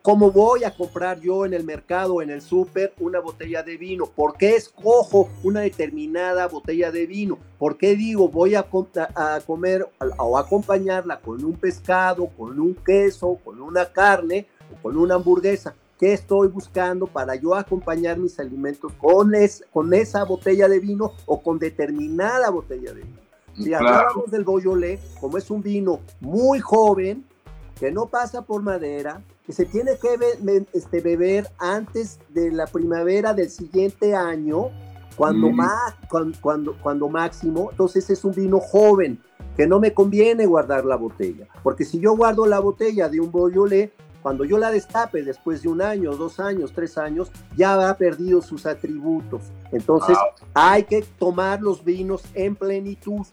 ¿Cómo 0.01 0.31
voy 0.31 0.65
a 0.65 0.75
comprar 0.75 1.21
yo 1.21 1.45
en 1.45 1.53
el 1.53 1.63
mercado, 1.63 2.21
en 2.21 2.29
el 2.29 2.41
súper, 2.41 2.93
una 2.99 3.21
botella 3.21 3.63
de 3.63 3.77
vino? 3.77 4.07
¿Por 4.07 4.35
qué 4.35 4.57
escojo 4.57 5.29
una 5.41 5.61
determinada 5.61 6.47
botella 6.47 6.91
de 6.91 7.05
vino? 7.05 7.37
¿Por 7.57 7.77
qué 7.77 7.95
digo 7.95 8.27
voy 8.27 8.55
a, 8.55 8.67
a 9.15 9.39
comer 9.47 9.87
o 10.17 10.37
acompañarla 10.37 11.21
con 11.21 11.45
un 11.45 11.53
pescado, 11.53 12.27
con 12.37 12.59
un 12.59 12.75
queso, 12.75 13.39
con 13.43 13.61
una 13.61 13.85
carne 13.85 14.47
o 14.73 14.81
con 14.81 14.97
una 14.97 15.15
hamburguesa? 15.15 15.73
qué 15.97 16.13
estoy 16.13 16.47
buscando 16.47 17.07
para 17.07 17.35
yo 17.35 17.55
acompañar 17.55 18.17
mis 18.17 18.39
alimentos 18.39 18.93
con, 18.93 19.33
con 19.71 19.93
esa 19.93 20.23
botella 20.23 20.69
de 20.69 20.79
vino 20.79 21.11
o 21.25 21.41
con 21.41 21.59
determinada 21.59 22.49
botella 22.49 22.93
de 22.93 23.01
vino. 23.01 23.19
Si 23.53 23.73
hablábamos 23.73 24.31
del 24.31 24.45
Beaujolais, 24.45 25.01
como 25.19 25.37
es 25.37 25.51
un 25.51 25.61
vino 25.61 25.99
muy 26.21 26.59
joven, 26.61 27.25
que 27.77 27.91
no 27.91 28.05
pasa 28.05 28.41
por 28.41 28.61
madera, 28.61 29.21
que 29.49 29.53
se 29.53 29.65
tiene 29.65 29.93
que 29.97 30.65
este, 30.73 31.01
beber 31.01 31.49
antes 31.57 32.19
de 32.29 32.51
la 32.51 32.67
primavera 32.67 33.33
del 33.33 33.49
siguiente 33.49 34.13
año, 34.13 34.69
cuando, 35.15 35.49
más, 35.49 35.95
cuando, 36.39 36.77
cuando 36.77 37.09
máximo, 37.09 37.69
entonces 37.71 38.07
es 38.11 38.23
un 38.23 38.33
vino 38.33 38.59
joven, 38.59 39.19
que 39.57 39.65
no 39.65 39.79
me 39.79 39.91
conviene 39.91 40.45
guardar 40.45 40.85
la 40.85 40.97
botella, 40.97 41.47
porque 41.63 41.83
si 41.83 41.99
yo 41.99 42.15
guardo 42.15 42.45
la 42.45 42.59
botella 42.59 43.09
de 43.09 43.21
un 43.21 43.31
Beaujolais, 43.31 43.89
cuando 44.21 44.45
yo 44.45 44.59
la 44.59 44.69
destape 44.69 45.23
después 45.23 45.63
de 45.63 45.69
un 45.69 45.81
año, 45.81 46.15
dos 46.15 46.39
años, 46.39 46.71
tres 46.75 46.99
años, 46.99 47.31
ya 47.57 47.89
ha 47.89 47.97
perdido 47.97 48.43
sus 48.43 48.67
atributos. 48.67 49.41
Entonces 49.71 50.15
hay 50.53 50.83
que 50.83 51.03
tomar 51.17 51.59
los 51.63 51.83
vinos 51.83 52.21
en 52.35 52.55
plenitud. 52.55 53.25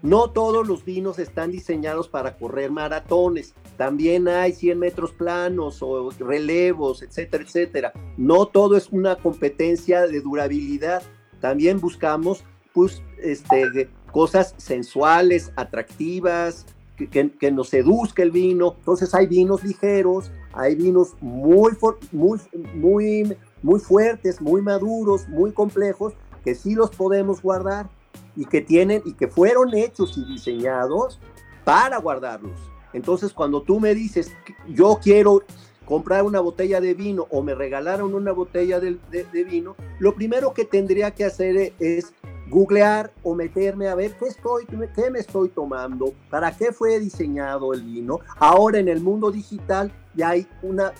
No 0.00 0.30
todos 0.30 0.66
los 0.66 0.86
vinos 0.86 1.18
están 1.18 1.50
diseñados 1.50 2.08
para 2.08 2.38
correr 2.38 2.70
maratones. 2.70 3.54
También 3.76 4.28
hay 4.28 4.52
100 4.52 4.78
metros 4.78 5.12
planos 5.12 5.78
o 5.82 6.10
relevos, 6.10 7.02
etcétera, 7.02 7.44
etcétera. 7.44 7.92
No 8.16 8.46
todo 8.46 8.76
es 8.76 8.88
una 8.90 9.16
competencia 9.16 10.06
de 10.06 10.20
durabilidad. 10.20 11.02
También 11.40 11.80
buscamos 11.80 12.44
pues, 12.72 13.02
este, 13.22 13.88
cosas 14.12 14.54
sensuales, 14.58 15.52
atractivas, 15.56 16.66
que, 16.96 17.50
nos 17.50 17.68
seduzca 17.70 18.22
el 18.22 18.30
vino. 18.30 18.76
Entonces 18.78 19.14
hay 19.14 19.26
vinos 19.26 19.64
ligeros, 19.64 20.30
hay 20.52 20.74
vinos 20.74 21.14
muy, 21.20 21.72
muy, 22.12 22.38
muy, 22.74 23.36
muy 23.62 23.80
fuertes, 23.80 24.40
muy 24.40 24.62
maduros, 24.62 25.28
muy 25.28 25.52
complejos, 25.52 26.14
que 26.44 26.54
sí 26.54 26.74
los 26.74 26.90
podemos 26.90 27.42
guardar 27.42 27.88
y 28.36 28.44
que 28.44 28.60
tienen 28.60 29.02
y 29.04 29.14
que 29.14 29.28
fueron 29.28 29.74
hechos 29.74 30.16
y 30.16 30.24
diseñados 30.24 31.18
para 31.64 31.98
guardarlos. 31.98 32.73
Entonces 32.94 33.34
cuando 33.34 33.62
tú 33.62 33.80
me 33.80 33.94
dices, 33.94 34.32
yo 34.68 34.98
quiero 35.02 35.42
comprar 35.84 36.22
una 36.22 36.40
botella 36.40 36.80
de 36.80 36.94
vino 36.94 37.26
o 37.30 37.42
me 37.42 37.54
regalaron 37.54 38.14
una 38.14 38.32
botella 38.32 38.80
de, 38.80 38.98
vino, 39.44 39.76
lo 39.98 40.14
primero 40.14 40.54
que 40.54 40.64
tendría 40.64 41.10
que 41.10 41.24
hacer 41.24 41.74
es 41.78 42.14
googlear 42.48 43.12
o 43.22 43.34
meterme 43.34 43.88
a 43.88 43.94
ver 43.94 44.16
qué 44.16 44.26
estoy, 44.26 44.64
qué 44.94 45.10
me 45.10 45.18
estoy 45.18 45.48
tomando, 45.48 46.14
para 46.30 46.56
qué 46.56 46.72
fue 46.72 47.00
diseñado 47.00 47.74
el 47.74 47.82
vino. 47.82 48.20
Ahora 48.38 48.78
en 48.78 48.88
el 48.88 49.00
mundo 49.00 49.30
digital 49.30 49.92
ya 50.14 50.30
hay 50.30 50.46
una, 50.62 50.92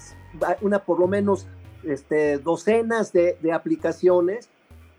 una 0.61 0.81
por 0.81 1.01
lo 1.01 1.07
menos 1.07 1.47
este, 1.85 2.39
docenas 2.39 3.13
de, 3.13 3.37
aplicaciones 3.53 4.49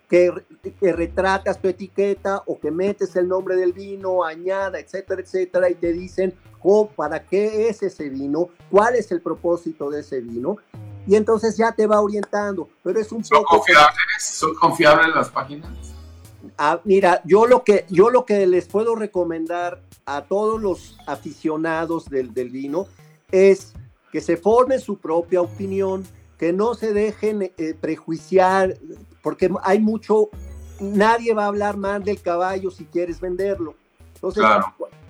que, 0.10 0.32
que, 0.80 0.94
retratas 0.94 1.62
tu 1.62 1.68
etiqueta 1.68 2.44
o 2.46 2.60
que 2.60 2.72
metes 2.72 3.16
el 3.16 3.28
nombre 3.28 3.56
del 3.56 3.74
vino, 3.74 4.24
añada, 4.24 4.80
etcétera, 4.80 5.22
etcétera, 5.22 5.70
y 5.70 5.76
te 5.76 5.92
dicen 5.94 6.34
oh, 6.62 6.88
para 6.88 7.24
qué 7.26 7.70
es 7.70 7.84
ese 7.84 8.10
vino, 8.10 8.50
cuál 8.72 8.96
es 8.96 9.12
el 9.12 9.22
propósito 9.22 9.90
de 9.90 10.02
ese 10.02 10.20
vino, 10.20 10.58
y 11.08 11.16
entonces 11.16 11.56
ya 11.56 11.72
te 11.72 11.86
va 11.86 12.02
orientando. 12.02 12.68
Pero 12.84 13.00
es 13.00 13.12
un 13.12 13.24
¿Son 13.24 13.44
Confiables, 13.44 13.96
¿Son 14.20 14.56
confiables 14.56 15.16
las 15.16 15.30
páginas? 15.30 15.70
Ah, 16.58 16.80
mira, 16.84 17.22
yo 17.26 17.46
lo, 17.46 17.64
que, 17.64 17.86
yo 17.90 18.10
lo 18.10 18.26
que 18.26 18.48
les 18.48 18.68
puedo 18.68 18.96
recomendar 18.96 19.82
a 20.06 20.24
todos 20.24 20.62
los 20.62 20.98
aficionados 21.06 22.10
del, 22.10 22.30
vino 22.50 22.88
es 23.32 23.74
que 24.12 24.22
se 24.22 24.38
formen 24.38 24.80
su 24.80 24.98
propia 24.98 25.42
opinión, 25.42 26.04
que 26.38 26.54
no 26.54 26.74
se 26.74 26.94
dejen 26.94 27.52
eh, 27.58 27.76
prejuiciar, 27.80 28.78
porque 29.26 29.50
hay 29.64 29.80
mucho, 29.80 30.30
nadie 30.80 31.34
va 31.34 31.46
a 31.46 31.48
hablar 31.48 31.78
mal 31.78 32.04
del 32.04 32.22
caballo 32.22 32.70
si 32.70 32.86
quieres 32.86 33.20
venderlo. 33.20 33.74
Entonces, 34.14 34.44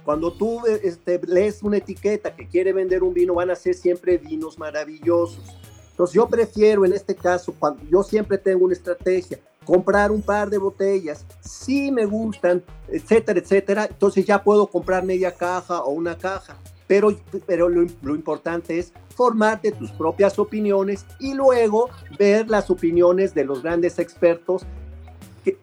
cuando 0.06 0.32
tú 0.32 0.62
este, 0.65 1.19
lees 1.28 1.62
una 1.62 1.78
etiqueta 1.78 2.34
que 2.34 2.47
quiere 2.47 2.71
vender 2.71 3.04
un 3.04 3.13
vino, 3.13 3.34
van 3.34 3.49
a 3.49 3.56
ser 3.58 3.75
siempre 3.75 4.17
vinos 4.17 4.58
maravillosos. 4.58 5.43
Entonces 5.91 6.13
yo 6.13 6.30
prefiero 6.30 6.86
en 6.86 6.93
este 6.93 7.13
caso, 7.13 7.54
cuando 7.60 7.84
yo 7.91 8.04
siempre 8.04 8.38
tengo 8.38 8.63
una 8.63 8.73
estrategia, 8.73 9.38
comprar 9.65 10.12
un 10.12 10.21
par 10.21 10.49
de 10.49 10.60
botellas, 10.60 11.25
si 11.41 11.91
me 11.91 12.06
gustan, 12.06 12.63
etcétera, 12.88 13.38
etcétera, 13.38 13.86
entonces 13.91 14.25
ya 14.25 14.41
puedo 14.41 14.65
comprar 14.67 15.04
media 15.04 15.34
caja 15.34 15.84
o 15.84 15.89
una 15.89 16.17
caja. 16.17 16.56
Pero, 16.88 17.15
pero 17.48 17.67
lo, 17.69 17.88
lo 18.04 18.15
importante 18.15 18.78
es 18.78 18.93
formarte 19.15 19.71
tus 19.71 19.91
propias 19.91 20.38
opiniones 20.38 21.06
y 21.19 21.34
luego 21.34 21.89
ver 22.19 22.50
las 22.50 22.69
opiniones 22.69 23.34
de 23.34 23.45
los 23.45 23.63
grandes 23.63 23.98
expertos, 23.98 24.65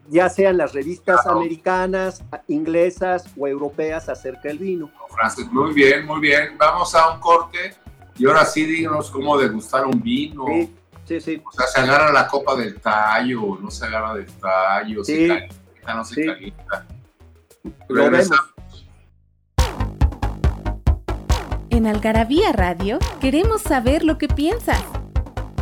ya 0.09 0.29
sean 0.29 0.57
las 0.57 0.73
revistas 0.73 1.27
americanas, 1.27 2.23
inglesas 2.49 3.27
o 3.37 3.47
europeas 3.47 4.09
acerca 4.09 4.49
del 4.49 4.59
vino. 4.59 4.91
Francis, 5.11 5.51
muy 5.51 5.73
bien, 5.73 6.07
muy 6.07 6.21
bien. 6.21 6.57
Vamos 6.57 6.95
a 6.95 7.13
un 7.13 7.21
corte 7.21 7.75
y 8.17 8.27
ahora 8.27 8.45
sí 8.45 8.65
díganos 8.65 9.11
cómo 9.11 9.37
degustar 9.37 9.87
un 9.87 10.01
vino. 10.01 10.45
Sí, 10.47 10.75
sí, 11.05 11.21
sí. 11.21 11.43
O 11.45 11.53
sea, 11.53 11.67
se 11.67 11.81
agarra 11.81 12.13
la 12.13 12.27
copa 12.27 12.55
del 12.55 12.81
tallo, 12.81 13.59
no 13.61 13.71
se 13.71 13.85
agarra 13.87 14.15
del 14.15 14.33
tallo, 14.33 15.05
se 15.05 15.27
calienta, 15.27 15.95
no 15.95 16.05
se 16.05 16.27
calienta. 16.27 16.87
Lo 17.89 18.11
En 21.73 21.87
Algarabía 21.87 22.53
Radio 22.53 22.99
queremos 23.19 23.63
saber 23.63 24.05
lo 24.05 24.19
que 24.19 24.29
piensas. 24.29 24.85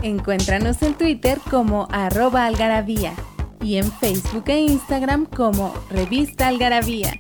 Encuéntranos 0.03 0.83
en 0.83 0.94
Twitter 0.94 1.38
como 1.49 1.87
arroba 1.92 2.46
algarabía 2.46 3.12
y 3.61 3.77
en 3.77 3.85
Facebook 3.92 4.42
e 4.49 4.59
Instagram 4.59 5.27
como 5.27 5.73
Revista 5.88 6.49
Algarabía. 6.49 7.12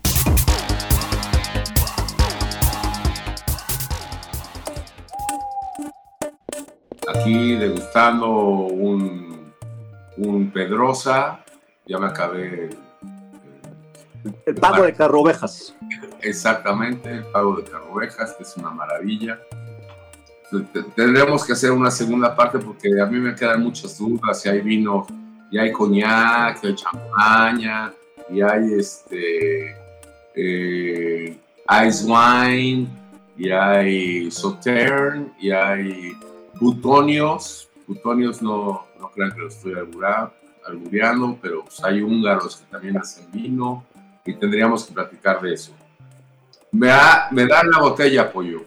Aquí 7.06 7.54
degustando 7.54 8.28
un, 8.28 9.52
un 10.16 10.50
Pedrosa, 10.50 11.44
ya 11.86 11.96
me 11.98 12.08
acabé 12.08 12.70
el, 14.46 14.54
pago 14.54 14.84
de 14.84 14.92
carrovejas. 14.92 15.74
Exactamente, 16.20 17.10
el 17.10 17.24
pago 17.24 17.56
de 17.56 17.64
carrovejas, 17.64 18.34
que 18.34 18.42
es 18.42 18.56
una 18.56 18.70
maravilla. 18.70 19.40
Tendremos 20.96 21.44
que 21.44 21.52
hacer 21.52 21.70
una 21.70 21.90
segunda 21.90 22.34
parte 22.34 22.58
porque 22.58 23.00
a 23.00 23.06
mí 23.06 23.18
me 23.18 23.34
quedan 23.34 23.62
muchas 23.62 23.96
dudas 23.98 24.40
si 24.40 24.48
hay 24.48 24.60
vino 24.60 25.06
y 25.50 25.58
hay 25.58 25.72
coñac, 25.72 26.62
y 26.62 26.68
hay 26.68 26.74
champaña, 26.74 27.92
y 28.30 28.40
hay 28.40 28.74
este, 28.74 29.76
eh, 30.34 31.38
ice 31.86 32.04
wine, 32.06 32.88
y 33.36 33.50
hay 33.50 34.30
sautern, 34.30 35.32
y 35.40 35.50
hay 35.50 36.12
butonios. 36.60 37.68
Butonios 37.86 38.40
no, 38.40 38.86
no 39.00 39.10
crean 39.10 39.32
que 39.32 39.40
lo 39.40 39.48
estoy 39.48 39.74
albureando, 39.74 41.38
pero 41.42 41.64
pues, 41.64 41.82
hay 41.82 42.00
húngaros 42.02 42.56
que 42.58 42.66
también 42.70 42.96
hacen 42.98 43.26
vino, 43.32 43.84
y 44.24 44.34
tendríamos 44.34 44.84
que 44.84 44.94
platicar 44.94 45.40
de 45.40 45.54
eso. 45.54 45.72
Me, 46.72 46.88
da, 46.88 47.28
me 47.30 47.46
dan 47.46 47.70
la 47.70 47.80
botella, 47.80 48.32
pollo. 48.32 48.64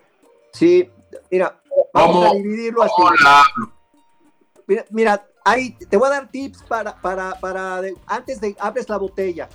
Sí, 0.52 0.90
mira, 1.32 1.60
vamos 1.94 2.32
a 2.32 2.34
dividirlo 2.36 2.84
así. 2.84 2.94
Mira, 4.68 4.86
mira, 4.90 5.28
Ahí 5.46 5.72
te 5.90 5.98
voy 5.98 6.08
a 6.08 6.12
dar 6.12 6.32
tips 6.32 6.64
para, 6.64 6.96
para, 7.02 7.34
para 7.40 7.82
antes 8.08 8.40
de 8.40 8.56
abres 8.60 8.88
la 8.88 8.98
botella 8.98 9.50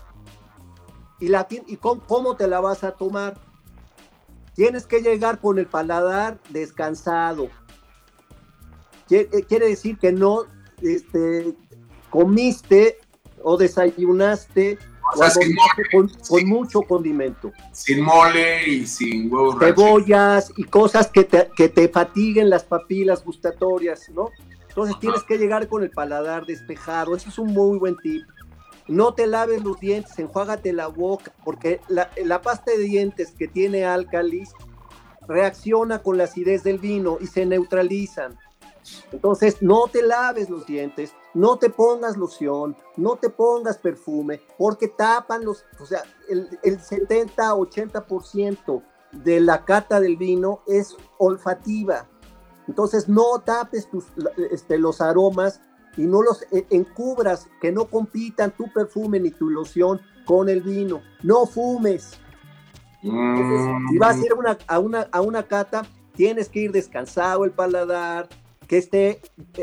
y, 1.18 1.28
la, 1.28 1.46
y 1.50 1.76
cómo, 1.76 2.36
te 2.36 2.46
la 2.46 2.60
vas 2.60 2.84
a 2.84 2.92
tomar. 2.92 3.38
Tienes 4.54 4.86
que 4.86 5.00
llegar 5.00 5.40
con 5.40 5.58
el 5.58 5.66
paladar 5.66 6.38
descansado. 6.50 7.48
Quiere, 9.06 9.30
eh, 9.32 9.44
quiere 9.44 9.68
decir 9.68 9.98
que 9.98 10.12
no 10.12 10.42
este, 10.82 11.56
comiste 12.10 12.98
o 13.42 13.56
desayunaste 13.56 14.78
con, 16.28 16.46
mucho 16.46 16.82
condimento. 16.82 17.52
Sin 17.72 18.02
mole 18.02 18.68
y 18.68 18.86
sin 18.86 19.32
huevos. 19.32 19.56
Cebollas 19.58 20.52
y 20.56 20.64
cosas 20.64 21.08
que 21.08 21.24
te, 21.24 21.48
que 21.56 21.68
te 21.68 21.88
fatiguen 21.88 22.50
las 22.50 22.64
papilas 22.64 23.24
gustatorias, 23.24 24.08
¿no? 24.10 24.30
Entonces 24.68 25.00
tienes 25.00 25.22
que 25.24 25.38
llegar 25.38 25.66
con 25.66 25.82
el 25.82 25.90
paladar 25.90 26.46
despejado. 26.46 27.16
Ese 27.16 27.30
es 27.30 27.38
un 27.38 27.52
muy 27.52 27.78
buen 27.78 27.96
tip. 27.96 28.22
No 28.86 29.12
te 29.12 29.26
laves 29.26 29.62
los 29.62 29.78
dientes, 29.80 30.18
enjuágate 30.18 30.72
la 30.72 30.86
boca, 30.86 31.32
porque 31.44 31.80
la, 31.88 32.42
pasta 32.42 32.70
de 32.70 32.78
dientes 32.78 33.32
que 33.32 33.46
tiene 33.46 33.84
álcalis 33.84 34.50
reacciona 35.26 35.98
con 35.98 36.16
la 36.16 36.24
acidez 36.24 36.62
del 36.62 36.78
vino 36.78 37.18
y 37.20 37.26
se 37.26 37.44
neutralizan. 37.44 38.38
Entonces, 39.12 39.62
no 39.62 39.86
te 39.88 40.02
laves 40.02 40.50
los 40.50 40.66
dientes, 40.66 41.12
no 41.34 41.58
te 41.58 41.70
pongas 41.70 42.16
loción, 42.16 42.76
no 42.96 43.16
te 43.16 43.30
pongas 43.30 43.78
perfume, 43.78 44.40
porque 44.56 44.88
tapan 44.88 45.44
los, 45.44 45.64
o 45.80 45.86
sea, 45.86 46.02
el, 46.28 46.48
el 46.62 46.78
70-80% 46.78 48.82
de 49.12 49.40
la 49.40 49.64
cata 49.64 50.00
del 50.00 50.16
vino 50.16 50.60
es 50.66 50.96
olfativa. 51.18 52.06
Entonces 52.66 53.08
no 53.08 53.40
tapes 53.40 53.88
este, 54.50 54.78
los 54.78 55.00
aromas 55.00 55.60
y 55.96 56.02
no 56.02 56.22
los 56.22 56.42
e, 56.52 56.66
encubras, 56.70 57.48
que 57.60 57.72
no 57.72 57.86
compitan 57.86 58.52
tu 58.52 58.70
perfume 58.72 59.18
ni 59.18 59.30
tu 59.30 59.48
loción 59.48 60.00
con 60.26 60.48
el 60.48 60.60
vino. 60.60 61.00
No 61.22 61.46
fumes. 61.46 62.18
si 63.00 63.98
vas 63.98 64.16
a 64.16 64.20
ir 64.20 64.32
a, 64.68 65.20
una, 65.20 65.42
cata, 65.44 65.86
tienes 66.14 66.50
que 66.50 66.60
ir 66.60 66.72
descansado 66.72 67.44
el 67.44 67.52
paladar, 67.52 68.28
que 68.68 68.76
esté 68.76 69.20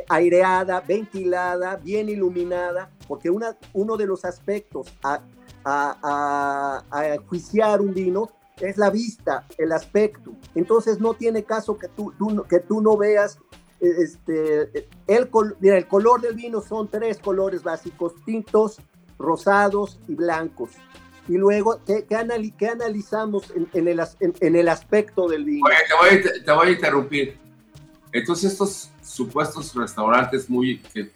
aireada, 0.10 0.82
ventilada, 0.82 1.76
bien 1.78 2.10
iluminada, 2.10 2.90
porque 3.08 3.30
una, 3.30 3.56
uno 3.74 3.96
de 3.98 4.08
los 4.08 4.26
aspectos 4.26 4.88
a, 5.04 5.22
a, 5.64 6.84
a, 6.90 7.18
juiciar 7.28 7.82
un 7.82 7.94
vino 7.94 8.32
es 8.60 8.78
la 8.78 8.90
vista, 8.90 9.46
el 9.60 9.72
aspecto. 9.72 10.32
Entonces 10.56 11.00
no 11.00 11.14
tiene 11.14 11.44
caso 11.44 11.78
que 11.78 11.88
tú, 11.88 12.14
que 12.50 12.60
tú 12.60 12.82
no 12.82 12.98
veas, 12.98 13.38
eh, 13.80 13.94
este, 14.00 14.88
el, 15.08 15.30
mira, 15.60 15.78
el 15.78 15.88
color 15.88 16.22
del 16.22 16.34
vino 16.34 16.62
son 16.62 16.90
tres 16.90 17.20
colores 17.20 17.62
básicos, 17.62 18.14
tintos, 18.26 18.80
rosados 19.20 20.00
y 20.08 20.16
blancos. 20.16 20.72
Y 21.28 21.38
luego, 21.38 21.80
¿qué, 21.86 22.06
qué, 22.06 22.16
analizamos 22.16 23.52
en, 23.52 23.88
el, 23.88 24.00
en, 24.20 24.56
el, 24.56 24.70
aspecto 24.70 25.28
del 25.28 25.44
vino? 25.44 25.68
te, 25.88 26.52
voy 26.52 26.68
a, 26.68 26.72
interrumpir. 26.72 27.38
Entonces 28.12 28.52
estos 28.52 28.92
supuestos 29.06 29.74
restaurantes 29.76 30.50
muy 30.50 30.80
que, 30.80 31.12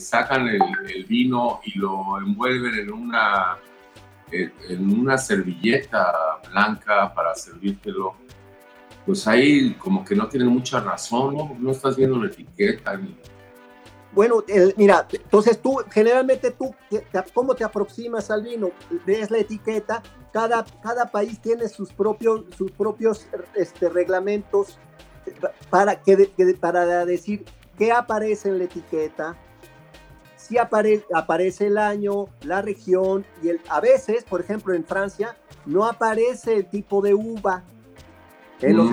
sacan 0.00 0.48
el 0.48 1.04
vino 1.04 1.60
y 1.64 1.78
lo 1.78 2.18
envuelven 2.18 2.74
en 2.74 2.90
una 2.90 3.58
en 4.32 5.00
una 5.00 5.18
servilleta 5.18 6.40
blanca 6.50 7.12
para 7.14 7.34
servírtelo, 7.34 8.14
pues 9.04 9.26
ahí 9.26 9.74
como 9.74 10.04
que 10.04 10.14
no 10.14 10.28
tienen 10.28 10.48
mucha 10.48 10.80
razón, 10.80 11.36
¿no? 11.36 11.56
No 11.58 11.70
estás 11.70 11.96
viendo 11.96 12.18
la 12.18 12.26
etiqueta. 12.26 12.98
Bueno, 14.12 14.44
mira, 14.76 15.06
entonces 15.10 15.60
tú, 15.60 15.78
generalmente 15.90 16.50
tú, 16.50 16.74
¿cómo 17.34 17.54
te 17.54 17.64
aproximas 17.64 18.30
al 18.30 18.42
vino? 18.42 18.70
Ves 19.06 19.30
la 19.30 19.38
etiqueta, 19.38 20.02
cada, 20.32 20.64
cada 20.82 21.06
país 21.06 21.40
tiene 21.40 21.68
sus 21.68 21.92
propios, 21.92 22.44
sus 22.56 22.70
propios 22.70 23.26
este, 23.54 23.88
reglamentos 23.88 24.78
para, 25.70 26.02
que, 26.02 26.28
para 26.60 27.04
decir 27.06 27.44
qué 27.78 27.92
aparece 27.92 28.48
en 28.48 28.58
la 28.58 28.64
etiqueta, 28.64 29.36
sí 30.36 30.56
aparece 30.58 31.66
el 31.66 31.78
año, 31.78 32.26
la 32.42 32.62
región 32.62 33.24
y 33.42 33.48
el, 33.48 33.60
a 33.68 33.80
veces, 33.80 34.24
por 34.24 34.40
ejemplo, 34.40 34.74
en 34.74 34.84
Francia 34.84 35.36
no 35.66 35.86
aparece 35.86 36.54
el 36.54 36.66
tipo 36.66 37.00
de 37.00 37.14
uva. 37.14 37.64
En, 38.60 38.76
los, 38.76 38.90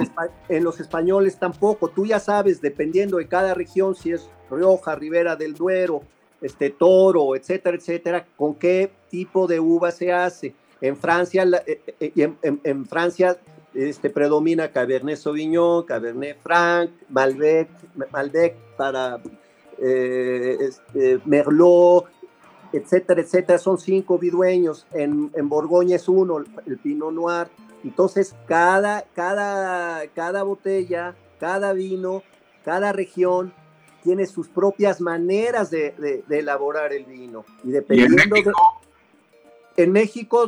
en 0.47 0.63
los 0.63 0.79
españoles 0.79 1.37
tampoco. 1.37 1.89
Tú 1.89 2.03
ya 2.03 2.19
sabes, 2.19 2.59
dependiendo 2.59 3.17
de 3.17 3.27
cada 3.27 3.53
región, 3.53 3.93
si 3.93 4.11
es 4.11 4.27
Rioja, 4.49 4.95
Ribera 4.95 5.35
del 5.35 5.53
Duero, 5.53 6.01
este 6.41 6.71
Toro, 6.71 7.35
etcétera, 7.35 7.77
etcétera, 7.77 8.25
con 8.35 8.55
qué 8.55 8.91
tipo 9.09 9.45
de 9.45 9.59
uva 9.59 9.91
se 9.91 10.11
hace. 10.11 10.55
En 10.81 10.97
Francia, 10.97 11.45
eh, 11.67 11.81
eh, 11.99 12.11
en, 12.15 12.59
en, 12.63 12.85
Francia 12.85 13.37
este, 13.73 14.09
predomina 14.09 14.71
Cabernet 14.71 15.17
Sauvignon, 15.17 15.83
Cabernet 15.83 16.37
Franc, 16.41 16.91
Malbec, 17.09 17.69
Malbec 18.11 18.55
para 18.77 19.19
eh, 19.77 20.57
este, 20.59 21.19
Merlot, 21.25 22.05
etcétera, 22.73 23.21
etcétera, 23.21 23.57
son 23.57 23.77
cinco 23.77 24.17
vidueños, 24.17 24.85
en, 24.93 25.31
en 25.35 25.49
Borgoña 25.49 25.95
es 25.95 26.07
uno, 26.07 26.43
el 26.65 26.77
Pinot 26.77 27.13
Noir, 27.13 27.47
entonces 27.83 28.35
cada, 28.47 29.03
cada, 29.13 30.07
cada 30.07 30.43
botella, 30.43 31.15
cada 31.39 31.73
vino, 31.73 32.23
cada 32.63 32.91
región 32.91 33.53
tiene 34.03 34.25
sus 34.25 34.47
propias 34.47 35.01
maneras 35.01 35.71
de, 35.71 36.23
elaborar 36.29 36.93
el 36.93 37.05
vino. 37.05 37.45
Y 37.63 37.71
dependiendo 37.71 38.21
en 38.23 38.29
México 38.29 38.51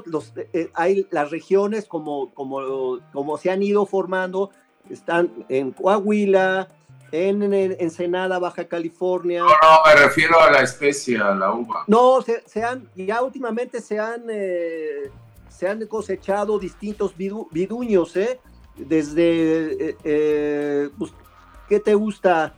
los, 0.06 0.34
eh, 0.36 0.72
hay 0.74 1.08
las 1.12 1.32
regiones 1.32 1.86
como, 1.86 2.34
como, 2.34 3.00
como 3.12 3.38
se 3.38 3.52
han 3.52 3.64
ido 3.64 3.86
formando, 3.86 4.52
están 4.90 5.32
en 5.50 5.72
Coahuila, 5.72 6.68
en, 7.12 7.54
Ensenada, 7.54 8.40
Baja 8.40 8.66
California. 8.66 9.42
No, 9.42 9.48
no, 9.48 9.80
me 9.86 9.96
refiero 9.96 10.40
a 10.40 10.52
la 10.52 10.62
especie, 10.62 11.18
a 11.18 11.36
la 11.36 11.54
uva. 11.54 11.84
No, 11.88 12.20
se, 12.22 12.64
han, 12.64 12.90
ya 12.96 13.22
últimamente 13.22 13.82
se 13.82 14.00
han, 14.00 14.24
eh, 14.30 15.12
se 15.50 15.68
han 15.68 15.86
cosechado 15.88 16.58
distintos 16.58 17.14
viduños, 17.16 18.16
¿eh? 18.16 18.40
Desde, 18.76 19.90
eh, 19.90 19.98
eh, 20.04 20.90
pues, 20.98 21.14
¿qué 21.68 21.80
te 21.80 21.94
gusta? 21.94 22.56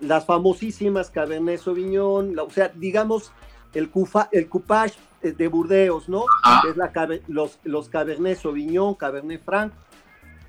Las 0.00 0.26
famosísimas 0.26 1.10
Cabernet 1.10 1.60
Sauvignon, 1.60 2.38
o 2.38 2.50
sea, 2.50 2.68
digamos, 2.74 3.32
el, 3.72 3.88
cufa, 3.90 4.28
el 4.32 4.48
coupage 4.48 4.98
de 5.32 5.48
Burdeos, 5.48 6.08
¿no? 6.08 6.24
Es 6.68 6.76
la, 6.76 6.92
los, 7.28 7.58
los 7.64 7.88
Cabernet 7.88 8.38
Sauvignon, 8.38 8.94
Cabernet 8.94 9.42
Franc, 9.42 9.72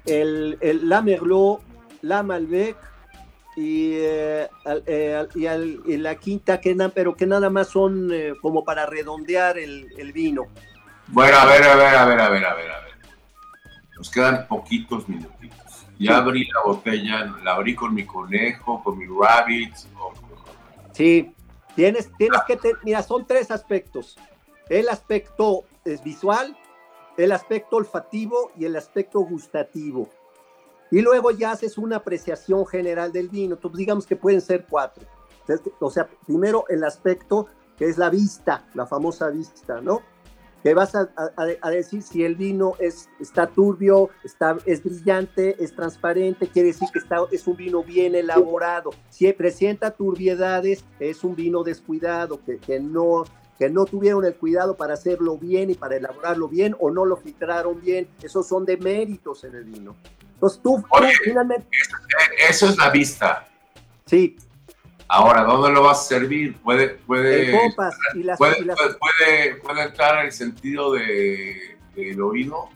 el, 0.06 0.58
el 0.62 0.88
La 0.88 1.02
Merlot, 1.02 1.62
la 2.02 2.24
Malbec, 2.24 2.78
y, 3.56 3.94
eh, 3.94 4.50
eh, 4.86 5.28
y, 5.86 5.98
la 5.98 6.16
quinta 6.16 6.60
que 6.60 6.76
pero 6.94 7.16
que 7.16 7.26
nada 7.26 7.50
más 7.50 7.70
son 7.70 8.10
eh, 8.12 8.34
como 8.42 8.64
para 8.66 8.86
redondear 8.86 9.58
el, 9.58 10.12
vino. 10.14 10.48
Bueno, 11.08 11.38
a 11.38 11.46
ver, 11.46 11.64
a 11.64 11.76
ver, 11.76 11.96
a 11.96 12.06
ver, 12.06 12.20
a 12.20 12.30
ver, 12.30 12.46
a 12.46 12.54
ver, 12.54 12.72
a 12.72 12.80
ver. 12.82 12.96
Nos 13.96 14.10
quedan 14.12 14.46
poquitos 14.48 15.08
minutitos. 15.08 15.88
Ya 15.98 16.18
abrí 16.18 16.46
la 16.46 16.62
botella, 16.66 17.34
la 17.44 17.54
abrí 17.54 17.74
con 17.74 17.94
mi 17.94 18.06
conejo, 18.06 18.84
con 18.84 18.98
mi 18.98 19.06
rabbit. 19.06 19.74
Sí, 20.92 21.34
tienes, 21.76 22.12
tienes 22.18 22.42
que, 22.46 22.60
mira, 22.84 23.02
son 23.02 23.26
tres 23.26 23.50
aspectos. 23.52 24.18
El 24.70 24.90
aspecto 24.90 25.64
es 25.84 26.04
visual, 26.04 26.58
el 27.18 27.32
aspecto 27.32 27.78
olfativo 27.78 28.52
y 28.58 28.66
el 28.66 28.76
aspecto 28.76 29.20
gustativo. 29.20 30.10
Y 30.92 31.02
luego 31.02 31.32
ya 31.32 31.52
haces 31.52 31.78
una 31.78 31.98
apreciación 31.98 32.66
general 32.66 33.12
del 33.12 33.30
vino. 33.30 33.58
Digamos 33.74 34.06
que 34.06 34.16
pueden 34.16 34.42
ser 34.42 34.66
cuatro. 34.70 35.04
O 35.80 35.92
sea, 35.92 36.08
primero 36.26 36.66
el 36.70 36.84
aspecto 36.84 37.48
que 37.78 37.86
es 37.86 37.98
la 37.98 38.10
vista, 38.10 38.66
la 38.74 38.86
famosa 38.86 39.30
vista, 39.30 39.82
¿no? 39.82 40.02
Que 40.64 40.74
vas 40.74 40.96
a, 40.96 41.70
decir 41.70 42.02
si 42.02 42.24
el 42.24 42.36
vino 42.36 42.74
es, 42.80 43.08
está 43.20 43.46
turbio, 43.46 44.10
está, 44.24 44.58
es 44.66 44.84
brillante, 44.84 45.64
es 45.64 45.76
transparente, 45.76 46.48
quiere 46.48 46.70
decir 46.70 46.88
que 46.92 46.98
está, 46.98 47.18
es 47.32 47.46
un 47.46 47.56
vino 47.56 47.84
bien 47.84 48.16
elaborado. 48.16 48.90
Si 49.10 49.32
presenta 49.34 49.92
turbiedades, 49.92 50.84
es 51.00 51.24
un 51.24 51.36
vino 51.36 51.64
descuidado, 51.64 52.40
que, 52.44 52.80
no, 52.80 53.26
que 53.58 53.70
no 53.70 53.86
tuvieron 53.86 54.26
el 54.26 54.36
cuidado 54.36 54.76
para 54.76 54.96
hacerlo 54.96 55.38
bien 55.38 55.70
y 55.70 55.76
para 55.76 55.96
elaborarlo 55.96 56.48
bien 56.48 56.76
o 56.80 56.92
no 56.92 57.06
lo 57.06 57.18
filtraron 57.18 57.82
bien. 57.82 58.08
Esos 58.22 58.48
son 58.48 58.66
deméritos 58.66 59.44
en 59.44 59.56
el 59.56 59.64
vino. 59.64 59.96
Entonces 60.34 60.62
tú, 60.62 60.84
finalmente... 61.24 61.68
Eso 62.50 62.70
es 62.70 62.78
la 62.78 62.90
vista. 62.90 63.48
Sí. 64.06 64.36
Ahora, 65.08 65.44
¿dónde 65.44 65.72
lo 65.72 65.84
vas 65.84 66.02
a 66.02 66.04
servir? 66.04 66.58
Puede, 66.58 66.90
puede, 66.90 67.52
copas 67.52 67.96
y 68.16 68.24
las, 68.24 68.38
puede, 68.38 68.56
puede, 68.66 69.56
puede, 69.62 69.84
entrar 69.84 70.26
el 70.26 70.32
sentido 70.32 70.94
de, 70.94 71.78
del 71.96 72.22
oído. 72.22 72.70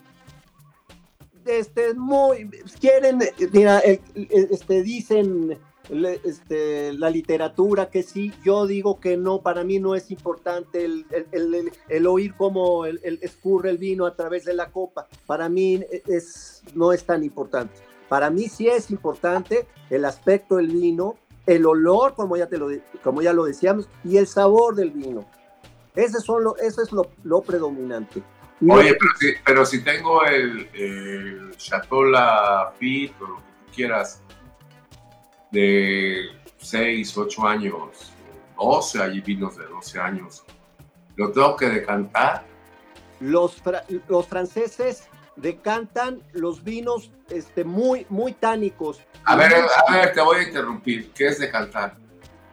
Este, 1.45 1.95
muy, 1.95 2.47
quieren, 2.79 3.19
mira, 3.51 3.79
este, 3.79 4.83
dicen 4.83 5.57
este, 5.89 6.93
la 6.93 7.10
literatura, 7.10 7.89
que 7.89 8.04
sí, 8.04 8.32
yo 8.43 8.67
digo 8.67 8.99
que 8.99 9.17
no, 9.17 9.41
para 9.41 9.63
mí 9.63 9.80
no 9.80 9.95
es 9.95 10.12
importante 10.12 10.86
el, 10.86 11.06
el, 11.32 11.71
el, 11.88 12.08
oír 12.08 12.36
cómo 12.36 12.86
el, 12.86 13.19
escurre 13.21 13.71
el 13.71 13.78
vino 13.78 14.06
a 14.06 14.15
través 14.15 14.45
de 14.45 14.54
la 14.54 14.71
copa, 14.71 15.08
para 15.25 15.49
mí 15.49 15.84
es, 16.08 16.63
no 16.75 16.93
es 16.93 17.04
tan 17.04 17.23
importante. 17.23 17.73
Para 18.08 18.30
mí 18.30 18.49
sí 18.49 18.67
es 18.67 18.89
importante 18.91 19.67
el 19.89 20.06
aspecto 20.06 20.58
del 20.58 20.67
vino, 20.67 21.17
el 21.45 21.65
olor, 21.65 22.15
como 22.15 22.38
ya, 22.38 22.47
te 22.47 22.58
lo, 22.58 22.69
como 23.04 23.21
ya 23.21 23.34
lo 23.34 23.45
decíamos, 23.45 23.88
y 24.04 24.17
el 24.17 24.28
sabor 24.28 24.75
del 24.75 24.91
vino. 24.91 25.25
Ese 25.95 26.19
son 26.19 26.43
lo, 26.43 26.58
eso 26.58 26.82
es 26.82 26.91
lo, 26.91 27.10
lo 27.23 27.41
predominante. 27.41 28.23
Oye, 28.67 28.93
pero 28.93 29.13
si, 29.17 29.34
pero 29.45 29.65
si 29.65 29.84
tengo 29.84 30.23
el, 30.25 30.69
el 30.73 31.56
Chateau 31.56 32.04
Lafite 32.04 33.15
o 33.21 33.28
lo 33.28 33.36
que 33.38 33.41
tú 33.41 33.75
quieras, 33.75 34.21
de 35.51 36.29
6, 36.57 37.17
8 37.17 37.47
años, 37.47 38.12
12, 38.57 39.01
hay 39.01 39.21
vinos 39.21 39.57
de 39.57 39.65
12 39.65 39.99
años, 39.99 40.43
¿lo 41.15 41.31
tengo 41.31 41.55
que 41.55 41.69
decantar? 41.69 42.45
Los, 43.19 43.62
los 44.07 44.27
franceses 44.27 45.09
decantan 45.35 46.21
los 46.33 46.63
vinos 46.63 47.12
este, 47.29 47.63
muy, 47.63 48.05
muy 48.09 48.33
tánicos. 48.33 49.01
A 49.25 49.35
ver, 49.35 49.53
a 49.88 49.93
ver, 49.93 50.13
te 50.13 50.21
voy 50.21 50.38
a 50.38 50.43
interrumpir. 50.43 51.12
¿Qué 51.12 51.27
es 51.27 51.39
decantar? 51.39 51.95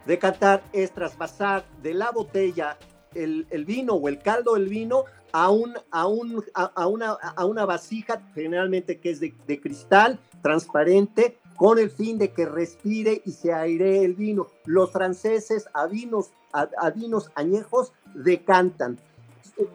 Decantar 0.05 0.63
es 0.71 0.91
trasvasar 0.91 1.65
de 1.81 1.93
la 1.93 2.11
botella 2.11 2.77
el, 3.13 3.47
el 3.49 3.65
vino 3.65 3.93
o 3.93 4.07
el 4.07 4.19
caldo 4.19 4.53
del 4.53 4.67
vino 4.67 5.05
a, 5.31 5.49
un, 5.49 5.73
a, 5.91 6.07
un, 6.07 6.43
a, 6.53 6.87
una, 6.87 7.11
a 7.11 7.45
una 7.45 7.65
vasija, 7.65 8.21
generalmente 8.33 8.99
que 8.99 9.11
es 9.11 9.19
de, 9.19 9.33
de 9.45 9.59
cristal, 9.59 10.19
transparente, 10.41 11.37
con 11.57 11.79
el 11.79 11.89
fin 11.89 12.17
de 12.17 12.31
que 12.31 12.45
respire 12.45 13.21
y 13.25 13.31
se 13.31 13.51
airee 13.51 14.05
el 14.05 14.13
vino. 14.13 14.47
Los 14.65 14.91
franceses 14.91 15.67
a 15.73 15.87
vinos, 15.87 16.29
a, 16.53 16.89
vinos 16.91 17.31
añejos 17.35 17.91
decantan, 18.13 18.97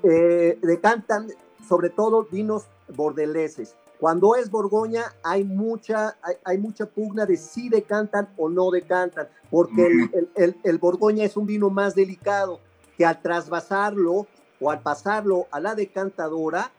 eh, 0.03 0.59
decantan 0.63 1.29
sobre 1.69 1.91
todo 1.91 2.27
vinos 2.31 2.65
bordeleses. 2.95 3.75
Cuando 3.99 4.35
es 4.37 4.51
Borgoña 4.51 5.13
hay 5.23 5.45
mucha, 5.45 6.17
hay, 6.45 6.59
mucha 6.59 6.87
pugna 6.87 7.27
de 7.27 7.37
si 7.37 7.69
decantan 7.69 8.29
o 8.37 8.49
no 8.49 8.71
decantan, 8.71 9.29
porque 9.51 10.09
el, 10.35 10.57
el 10.63 10.79
Borgoña 10.79 11.25
es 11.25 11.37
un 11.37 11.47
vino 11.47 11.69
más 11.71 11.95
delicado 11.95 12.59
que 12.97 13.05
al 13.05 13.21
trasvasarlo 13.23 14.27
o 14.61 14.71
al 14.71 14.81
pasarlo 14.81 15.47
a 15.51 15.61
la 15.61 15.75
decantadora 15.75 16.71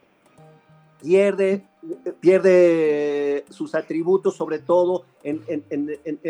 pierde, 1.01 1.65
pierde 2.19 3.45
sus 3.49 3.75
atributos, 3.75 4.35
sobre 4.35 4.59
todo 4.59 5.05
en, 5.23 5.43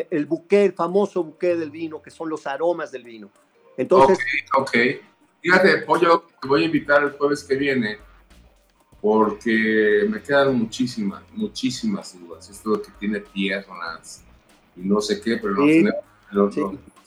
el 0.09 0.25
buque, 0.25 0.65
el 0.65 0.73
famoso 0.73 1.23
buque 1.23 1.55
del 1.55 1.71
vino, 1.71 2.01
que 2.01 2.11
son 2.11 2.29
los 2.29 2.47
aromas 2.47 2.91
del 2.91 3.03
vino. 3.03 3.29
Entonces, 3.77 4.17
ok, 4.55 4.67
ok. 4.67 4.77
Fíjate, 5.41 5.77
Pollo, 5.79 6.23
te 6.41 6.47
voy 6.47 6.63
a 6.63 6.65
invitar 6.65 7.03
el 7.03 7.11
jueves 7.11 7.43
que 7.43 7.55
viene 7.55 7.97
porque 9.01 10.05
me 10.09 10.21
quedan 10.21 10.57
muchísimas, 10.57 11.23
muchísimas 11.33 12.17
dudas. 12.17 12.49
Esto 12.49 12.81
que 12.81 12.91
tiene 12.97 13.19
piernas 13.19 14.23
y 14.77 14.81
no 14.81 15.01
sé 15.01 15.19
qué, 15.19 15.37
pero 15.37 15.57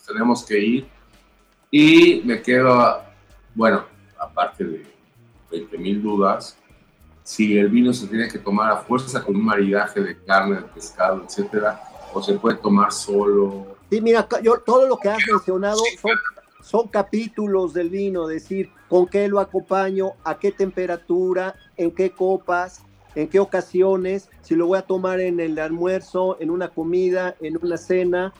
tenemos 0.06 0.44
que 0.44 0.58
ir. 0.58 0.86
Y 1.70 2.22
me 2.24 2.42
quedo, 2.42 3.02
bueno, 3.54 3.86
aparte 4.18 4.64
de 4.64 4.86
20 5.50 5.78
mil 5.78 6.02
dudas, 6.02 6.58
si 7.26 7.58
el 7.58 7.68
vino 7.70 7.92
se 7.92 8.06
tiene 8.06 8.28
que 8.28 8.38
tomar 8.38 8.70
a 8.70 8.76
fuerza 8.76 9.20
con 9.20 9.34
un 9.34 9.44
maridaje 9.44 10.00
de 10.00 10.16
carne, 10.16 10.58
de 10.58 10.62
pescado, 10.62 11.24
etcétera, 11.24 11.82
o 12.14 12.22
se 12.22 12.34
puede 12.34 12.56
tomar 12.58 12.92
solo. 12.92 13.66
Sí, 13.90 14.00
mira, 14.00 14.28
yo 14.44 14.60
todo 14.60 14.86
lo 14.86 14.96
que 14.96 15.08
has 15.08 15.18
mencionado 15.28 15.80
son, 16.00 16.12
son 16.62 16.86
capítulos 16.86 17.74
del 17.74 17.90
vino, 17.90 18.28
decir, 18.28 18.70
con 18.88 19.08
qué 19.08 19.26
lo 19.26 19.40
acompaño, 19.40 20.12
a 20.22 20.38
qué 20.38 20.52
temperatura, 20.52 21.56
en 21.76 21.90
qué 21.90 22.12
copas, 22.12 22.82
en 23.16 23.26
qué 23.26 23.40
ocasiones, 23.40 24.30
si 24.42 24.54
lo 24.54 24.68
voy 24.68 24.78
a 24.78 24.82
tomar 24.82 25.18
en 25.18 25.40
el 25.40 25.58
almuerzo, 25.58 26.36
en 26.38 26.48
una 26.48 26.68
comida, 26.68 27.34
en 27.40 27.58
una 27.60 27.76
cena. 27.76 28.32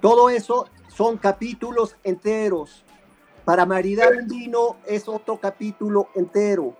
Todo 0.00 0.30
eso 0.30 0.66
son 0.88 1.18
capítulos 1.18 1.94
enteros. 2.04 2.84
Para 3.44 3.66
maridar 3.66 4.14
un 4.16 4.28
vino 4.28 4.76
es 4.86 5.08
otro 5.08 5.36
capítulo 5.36 6.08
entero 6.14 6.74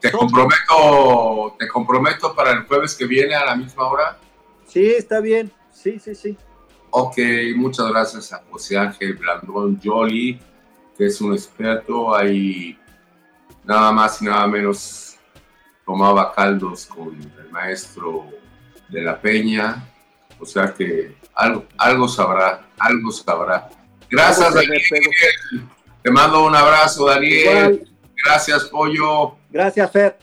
te, 0.00 0.10
comprometo, 0.10 1.56
te 1.58 1.68
comprometo 1.68 2.34
para 2.34 2.52
el 2.52 2.64
jueves 2.64 2.94
que 2.94 3.06
viene 3.06 3.34
a 3.34 3.44
la 3.44 3.56
misma 3.56 3.86
hora. 3.86 4.18
Sí, 4.66 4.86
está 4.86 5.20
bien. 5.20 5.52
Sí, 5.70 5.98
sí, 5.98 6.14
sí. 6.14 6.36
Ok, 6.90 7.18
muchas 7.56 7.88
gracias 7.88 8.32
a 8.32 8.42
José 8.50 8.78
Ángel 8.78 9.14
Blandón 9.14 9.78
Jolly, 9.82 10.40
que 10.96 11.06
es 11.06 11.20
un 11.20 11.34
experto 11.34 12.14
ahí, 12.14 12.78
nada 13.64 13.92
más 13.92 14.22
y 14.22 14.24
nada 14.24 14.46
menos 14.46 15.16
tomaba 15.84 16.32
caldos 16.32 16.86
con 16.86 17.14
el 17.14 17.50
maestro 17.50 18.26
de 18.88 19.02
la 19.02 19.20
Peña, 19.20 19.86
o 20.40 20.46
sea 20.46 20.72
que 20.72 21.16
algo, 21.34 21.66
algo 21.76 22.08
sabrá, 22.08 22.66
algo 22.78 23.10
sabrá. 23.12 23.68
Gracias, 24.10 24.54
Daniel. 24.54 24.82
Te 26.02 26.10
mando 26.10 26.44
un 26.44 26.54
abrazo, 26.54 27.06
Daniel. 27.06 27.88
Gracias, 28.24 28.64
Pollo. 28.64 29.36
Gracias, 29.50 29.90
Fer. 29.90 30.18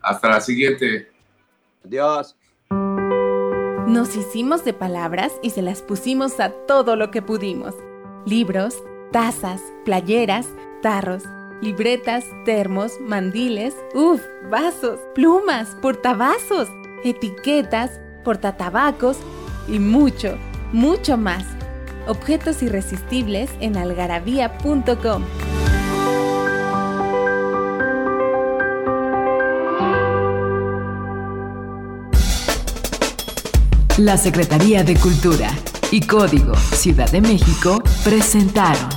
Hasta 0.00 0.28
la 0.28 0.40
siguiente. 0.40 1.10
Adiós. 1.84 2.36
Nos 3.86 4.14
hicimos 4.14 4.64
de 4.64 4.72
palabras 4.72 5.32
y 5.42 5.50
se 5.50 5.62
las 5.62 5.82
pusimos 5.82 6.38
a 6.38 6.50
todo 6.66 6.96
lo 6.96 7.10
que 7.10 7.22
pudimos. 7.22 7.74
Libros, 8.24 8.76
tazas, 9.10 9.60
playeras, 9.84 10.46
tarros, 10.82 11.24
libretas, 11.60 12.24
termos, 12.44 13.00
mandiles, 13.00 13.74
uff, 13.94 14.22
vasos, 14.48 15.00
plumas, 15.14 15.76
portavasos, 15.82 16.68
etiquetas, 17.04 18.00
portatabacos 18.24 19.18
y 19.68 19.78
mucho, 19.78 20.36
mucho 20.72 21.16
más. 21.16 21.44
Objetos 22.06 22.62
irresistibles 22.62 23.50
en 23.60 23.76
algarabía.com. 23.76 25.24
La 33.98 34.16
Secretaría 34.16 34.82
de 34.84 34.96
Cultura 34.96 35.50
y 35.90 36.00
Código 36.00 36.54
Ciudad 36.54 37.10
de 37.10 37.20
México 37.20 37.82
presentaron 38.02 38.88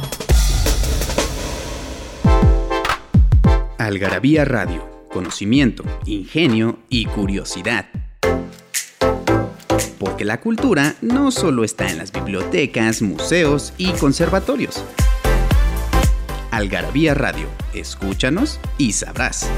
Algarabía 3.77 4.45
Radio, 4.45 5.08
conocimiento, 5.12 5.84
ingenio 6.06 6.79
y 6.89 7.06
curiosidad. 7.06 7.88
Porque 9.99 10.23
la 10.23 10.39
cultura 10.39 10.95
no 11.01 11.32
solo 11.32 11.63
está 11.63 11.89
en 11.89 11.97
las 11.97 12.12
bibliotecas, 12.12 13.01
museos 13.01 13.73
y 13.77 13.91
conservatorios. 13.93 14.84
Algarabía 16.51 17.13
Radio, 17.13 17.47
escúchanos 17.73 18.60
y 18.77 18.93
sabrás. 18.93 19.49